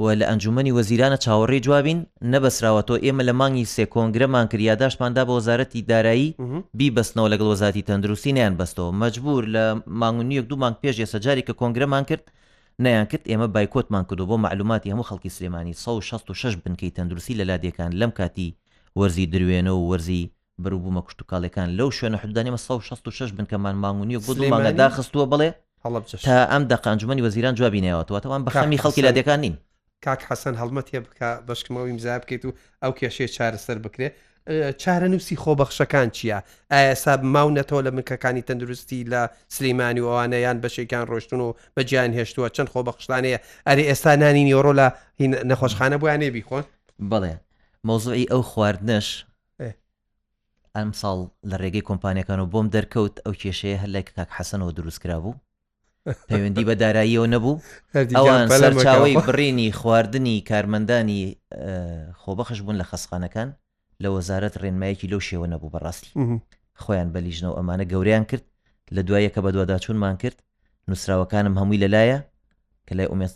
و 0.02 0.04
لە 0.20 0.24
ئەنجومی 0.30 0.72
وەزیرانە 0.78 1.18
چاوەڕێ 1.24 1.58
جوابین 1.66 1.98
نەبەسراوە 2.32 2.82
تۆ 2.88 2.94
ئێمە 3.04 3.22
لە 3.28 3.32
مانگی 3.40 3.66
سێکۆنگرەمان 3.76 4.46
کریاداشماندا 4.52 5.22
بە 5.26 5.32
وەزارەتی 5.38 5.82
دارایی 5.92 6.34
بیبستنەوە 6.78 7.28
لەگەڵ 7.32 7.48
وەزاتی 7.52 7.82
تەندروستی 7.88 8.32
نیان 8.36 8.54
بەستەوە 8.60 8.90
مەجبور 9.02 9.42
لە 9.54 9.64
مانگونیەک 10.00 10.44
دوومان 10.50 10.74
پێش 10.82 10.96
ێسەجاری 11.04 11.42
کە 11.46 11.52
کۆنگرەمان 11.60 12.04
کرد 12.10 12.24
نەیان 12.84 13.04
کرد 13.12 13.24
ئێمە 13.30 13.46
بایکۆتمان 13.54 14.04
کردو 14.08 14.26
بۆ 14.30 14.36
معلوماتی 14.44 14.90
هەموو 14.92 15.06
خەڵکی 15.08 15.28
سلێمانی 15.36 15.72
1666 15.74 16.56
بنکەی 16.64 16.94
تەندروستی 16.96 17.34
لە 17.40 17.44
لادێکان 17.50 17.90
لەم 18.00 18.10
کاتی 18.18 18.48
وەرزی 18.98 19.26
درێنە 19.32 19.70
و 19.72 19.88
وەرزی 19.90 20.22
بروبوومە 20.62 21.02
کشت 21.06 21.18
و 21.22 21.24
کاڵەکان 21.30 21.68
لەو 21.78 21.88
شوێنە 21.98 22.16
حدانێمە 22.16 22.58
1666 22.58 23.32
بنکەمان 23.36 23.74
مانگونی 23.82 24.16
و 24.16 24.20
گوڵمانە 24.26 24.72
داخستووە 24.80 25.26
بڵێ 25.32 25.50
تا 26.24 26.38
ئەم 26.52 26.64
دەقانجمەنی 26.72 27.22
وەزیران 27.24 27.54
جوابینەوەاتواتەوان 27.58 28.42
بەخەمی 28.46 28.78
خەڵکی 28.82 29.04
لادێکان 29.06 29.40
نین. 29.40 29.56
کاک 30.04 30.20
حەسەن 30.30 30.54
هەڵمەتێ 30.60 30.96
بکە 31.06 31.28
بەشکمەوەی 31.48 31.92
مزای 31.96 32.18
بکەیت 32.22 32.42
و 32.44 32.52
ئەو 32.82 32.92
کێشەیە 32.98 33.28
چارەسەر 33.36 33.78
بکرێ 33.86 34.08
چارە 34.82 35.08
نووسی 35.08 35.36
خۆبەخشەکان 35.36 36.08
چییە؟ 36.16 36.38
ئایاسا 36.72 37.12
ماونەتەوە 37.34 37.82
لە 37.86 37.90
منکەکانی 37.96 38.42
تەندروستی 38.48 39.00
لە 39.12 39.20
سلەیمانی 39.54 40.00
و 40.00 40.08
ئەوانەیان 40.10 40.58
بەشێکیان 40.64 41.06
ڕۆشتن 41.10 41.40
و 41.42 41.54
بەجیان 41.76 42.10
هێشتووە 42.18 42.48
چەند 42.56 42.68
خۆبەخشانەیە 42.72 43.38
ئەری 43.68 43.84
ئێستانانی 43.90 44.42
نیۆڕۆ 44.48 44.72
لە 44.80 44.86
نەخۆشخانە 45.50 45.96
بۆیانێ 46.00 46.30
بیخۆن؟ 46.36 46.64
بڵێ 47.10 47.34
مۆزوعی 47.88 48.26
ئەو 48.32 48.42
خواردنش 48.50 49.26
ئەم 50.76 50.90
ساڵ 51.00 51.18
لە 51.50 51.56
ڕێگەی 51.62 51.86
کۆمپانیەکان 51.88 52.38
و 52.40 52.46
بۆم 52.52 52.66
دەرکەوت 52.74 53.14
ئەو 53.26 53.34
کێشەیە 53.42 53.78
هەر 53.82 53.90
لای 53.94 54.02
کاک 54.16 54.28
حەسەنەوە 54.38 54.72
دروستکرا 54.76 55.18
بوو 55.22 55.34
پەیوەندی 56.28 56.64
بە 56.68 56.72
داراییەوە 56.82 57.26
نەبوو 57.34 57.60
ئەوان 58.16 58.48
سەرچاوی 58.60 59.14
بڕینی 59.26 59.68
خواردنی 59.80 60.36
کارمەندانی 60.50 61.20
خۆبەخش 62.22 62.58
بوون 62.62 62.76
لە 62.82 62.86
خەسخانەکان 62.90 63.48
لە 64.02 64.06
وەزارەت 64.14 64.54
ڕێنمایەکی 64.62 65.06
لەو 65.12 65.20
شێوە 65.28 65.46
نەبوو 65.52 65.70
بەڕاستی 65.74 66.10
خۆیان 66.82 67.08
بەلیژنەوە 67.14 67.56
ئەمانە 67.58 67.84
گەوریان 67.92 68.24
کرد 68.30 68.44
لە 68.96 69.00
دوایەکە 69.08 69.40
بە 69.44 69.50
دوواداچوونمان 69.54 70.16
کرد 70.22 70.38
نووسراوەکانم 70.88 71.54
هەمووی 71.60 71.80
لەلایە 71.84 72.18
کە 72.88 72.92
لای 72.98 73.08
ئومێ 73.12 73.28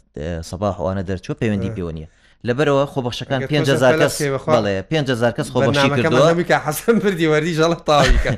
سەباح 0.50 0.74
ئەوانە 0.80 1.02
دەرچوو 1.08 1.34
پەیوەندی 1.40 1.70
پێوەنیە 1.76 2.08
لەبەرەوە 2.48 2.84
خۆبەخشەکان 2.92 3.40
500 3.50 3.98
کەس 4.00 4.14
بڵێ 4.54 4.76
500 4.90 5.36
کەس 5.36 5.48
خۆبەخشی 5.54 5.88
کردوەکە 5.98 6.56
حەسم 6.66 6.96
بردی 7.04 7.26
وەری 7.32 7.52
ژەڵە 7.58 7.76
تاویکە 7.88 8.30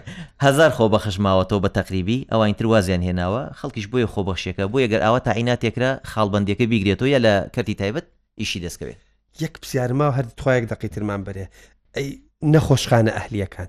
هزار 0.46 0.70
خۆبەخش 0.78 1.16
ماوەتەوە 1.26 1.60
بە 1.64 1.68
تقریبی 1.78 2.18
ئەوان 2.32 2.52
تر 2.58 2.66
وازیان 2.66 3.02
هێناوە 3.08 3.42
خەڵکیش 3.60 3.86
بۆیە 3.92 4.08
خۆبەخشەکە 4.14 4.64
بۆ 4.72 4.78
یەگەر 4.84 5.00
ئەوە 5.06 5.20
تاعیناتێکرا 5.26 5.90
خاڵبندەکە 6.10 6.64
بیگرێتەوە 6.70 7.08
یا 7.14 7.18
لە 7.26 7.32
کەتی 7.56 7.74
تایبەت 7.80 8.06
ئیشی 8.40 8.60
دەستکەوێت 8.64 8.98
یەک 9.44 9.54
پرسیارماوە 9.62 10.12
هەر 10.18 10.26
توایەک 10.40 10.64
دقیترمان 10.72 11.20
بەرێ 11.26 11.44
نەخۆشخانە 12.54 13.12
ئەهلیەکان 13.16 13.68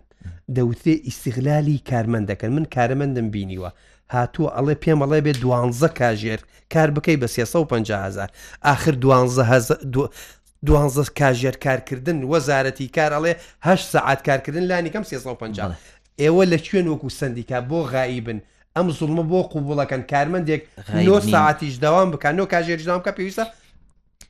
دەوتێ 0.56 0.94
ئیسیغلالی 1.08 1.84
کارمەندەکەن 1.90 2.50
من 2.58 2.66
کارەمەندم 2.76 3.28
بینیوە 3.34 3.72
هاتووە 4.16 4.50
ئەڵێ 4.56 4.76
پێم 4.84 5.00
ئەڵێ 5.04 5.20
بێ 5.26 5.34
دوانزە 5.44 5.90
کاژێر 6.00 6.42
کار 6.74 6.90
بکەی 6.96 7.18
بە 7.22 7.28
350هزار 7.34 8.30
آخر 8.74 8.94
دوانزە 10.66 11.04
کاژێر 11.20 11.56
کارکردن 11.66 12.18
وەزارەتی 12.32 12.88
کار 12.98 13.12
ئەڵێ 13.16 13.34
هە 13.66 13.74
سعات 13.94 14.20
کارکردن 14.28 14.64
لانیکەم 14.70 15.04
350 15.04 15.76
ئێوە 16.22 16.44
لە 16.52 16.58
کوێن 16.68 16.88
وەکو 16.92 17.08
سندیکا 17.20 17.60
بۆ 17.70 17.80
غایبن 17.94 18.40
ئەم 18.78 18.88
زڵمە 19.00 19.24
بۆ 19.32 19.40
قوبوڵەکەن 19.54 20.02
کارمەندێک 20.12 20.62
ساعتیش 21.32 21.76
داوام 21.84 22.10
بکەن 22.14 22.40
و 22.42 22.46
کاژێرجدام 22.54 23.02
کە 23.06 23.12
پێویستە 23.18 23.46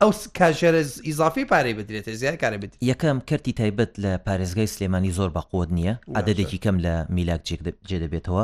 ئەو 0.01 0.11
کاژێرە 0.37 0.81
ئیزافی 1.07 1.45
پارەی 1.51 1.73
بدرێت 1.79 2.07
زیای 2.21 2.37
کارە 2.41 2.57
بێت 2.61 2.73
یەکەم 2.91 3.17
کەرتی 3.29 3.53
تایبەت 3.59 3.93
لە 4.03 4.11
پارێزگای 4.27 4.67
سلێمانی 4.73 5.11
زۆر 5.17 5.29
بەقوت 5.37 5.69
نییە 5.77 5.93
ئادەدێکی 6.17 6.59
کەم 6.63 6.77
لە 6.85 6.93
میلاک 7.15 7.41
جێ 7.89 7.97
دەبێتەوە 8.03 8.43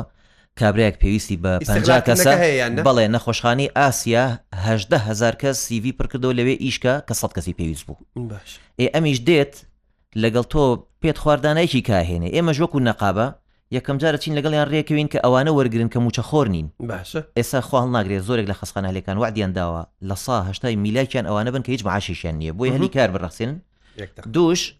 کابراەک 0.60 0.94
پێویستی 1.02 1.36
بە 1.42 1.52
پ 1.66 1.68
کەسە 2.08 2.32
بەڵێ 2.86 3.06
نەخۆشخانی 3.14 3.68
ئاسیاهدە 3.78 4.98
هزار 5.08 5.34
کەس 5.42 5.56
سیV 5.66 5.84
پرکردەوە 5.98 6.34
لەوێ 6.38 6.54
ئیشکە 6.64 6.94
کە 7.08 7.14
سەد 7.20 7.32
کەسی 7.36 7.54
پێویست 7.60 7.84
بوو 7.86 8.02
ئێ 8.80 8.86
ئەمیش 8.94 9.18
دێت 9.28 9.54
لەگەڵ 10.22 10.44
تۆ 10.52 10.62
پێت 11.02 11.16
خواردانایکی 11.22 11.80
کاهێنێ 11.90 12.28
ئێمە 12.36 12.52
ژۆک 12.58 12.72
و 12.74 12.80
نەقابە 12.88 13.26
یەکەم 13.72 13.98
جارە 14.02 14.18
چین 14.24 14.34
لەگەڵیان 14.40 14.68
ڕێکەوین 14.74 15.08
کە 15.12 15.18
ئەوانە 15.24 15.50
وەرگن 15.58 15.88
کە 15.92 15.98
موچە 16.04 16.22
خۆر 16.28 16.48
نین 16.48 16.66
باشە 16.80 17.22
ئێستا 17.38 17.60
خواڵ 17.68 17.88
ناگرێت 17.96 18.22
زۆرێک 18.28 18.46
لە 18.50 18.52
خەسخانالەکان 18.60 19.16
وعدیان 19.18 19.52
داوە 19.54 19.82
لە 20.08 20.14
سا 20.24 20.42
هشتای 20.42 20.76
میلاکیان 20.76 21.24
ئەوانە 21.26 21.50
بن 21.54 21.62
کە 21.62 21.68
هیچ 21.68 21.84
معاشیشیان 21.86 22.34
نییە 22.40 22.52
بۆی 22.58 22.70
هەلی 22.74 22.88
کار 22.96 23.10
بڕخسێن 23.14 23.52
دوش 24.32 24.74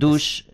دوش 0.00 0.44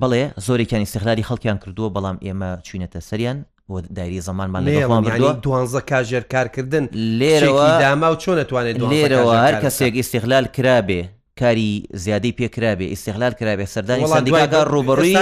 بڵێ 0.00 0.24
زۆرێکیان 0.46 0.82
استخلالی 0.86 1.24
خەڵکیان 1.28 1.58
کردووە 1.62 1.88
بەڵام 1.96 2.16
ئێمە 2.24 2.50
چوینەتە 2.66 3.00
سەریان 3.08 3.38
بۆ 3.70 3.80
دایری 3.96 4.20
زمانمان 4.20 4.60
لەوان 4.64 5.40
دوانزە 5.44 5.80
کاژێر 5.90 6.22
کارکردن 6.32 6.84
لێرەوە 7.20 7.66
داما 7.82 8.08
و 8.12 8.16
چۆن 8.22 8.36
دەتوانێت 8.42 8.76
لێرەوە 8.92 9.34
هەر 9.44 9.54
کەسێک 9.64 9.94
استیخلال 10.02 10.46
کرابێ 10.56 11.02
کاری 11.40 11.84
زیادەی 11.94 12.32
پێکرابێ 12.38 12.86
ئیسیخلال 12.92 13.32
کرابێ 13.40 13.66
سەردانی 13.74 14.04
سندیکاگە 14.16 14.56
ڕوبڕی 14.74 15.14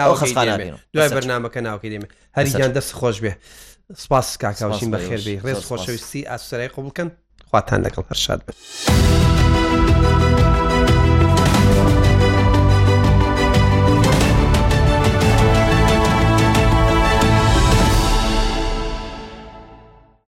ئەو 0.00 0.14
خستانە 0.20 0.56
دوای 0.94 1.10
بەرنمەکە 1.16 1.60
ناوکە 1.66 1.88
دێمە 1.92 2.08
هەریان 2.38 2.72
دەست 2.76 2.92
خۆش 3.00 3.16
بێ 3.24 3.32
سپاس 4.04 4.26
کاکاوشین 4.42 4.90
بەخێربی 4.94 5.36
ڕێز 5.46 5.60
خۆشەویستی 5.68 6.26
ئاسرای 6.30 6.68
قوبڵکەن 6.74 7.08
خواتان 7.50 7.80
لەگەڵ 7.86 8.04
هەرشاد 8.10 8.40
بێت. 8.46 9.45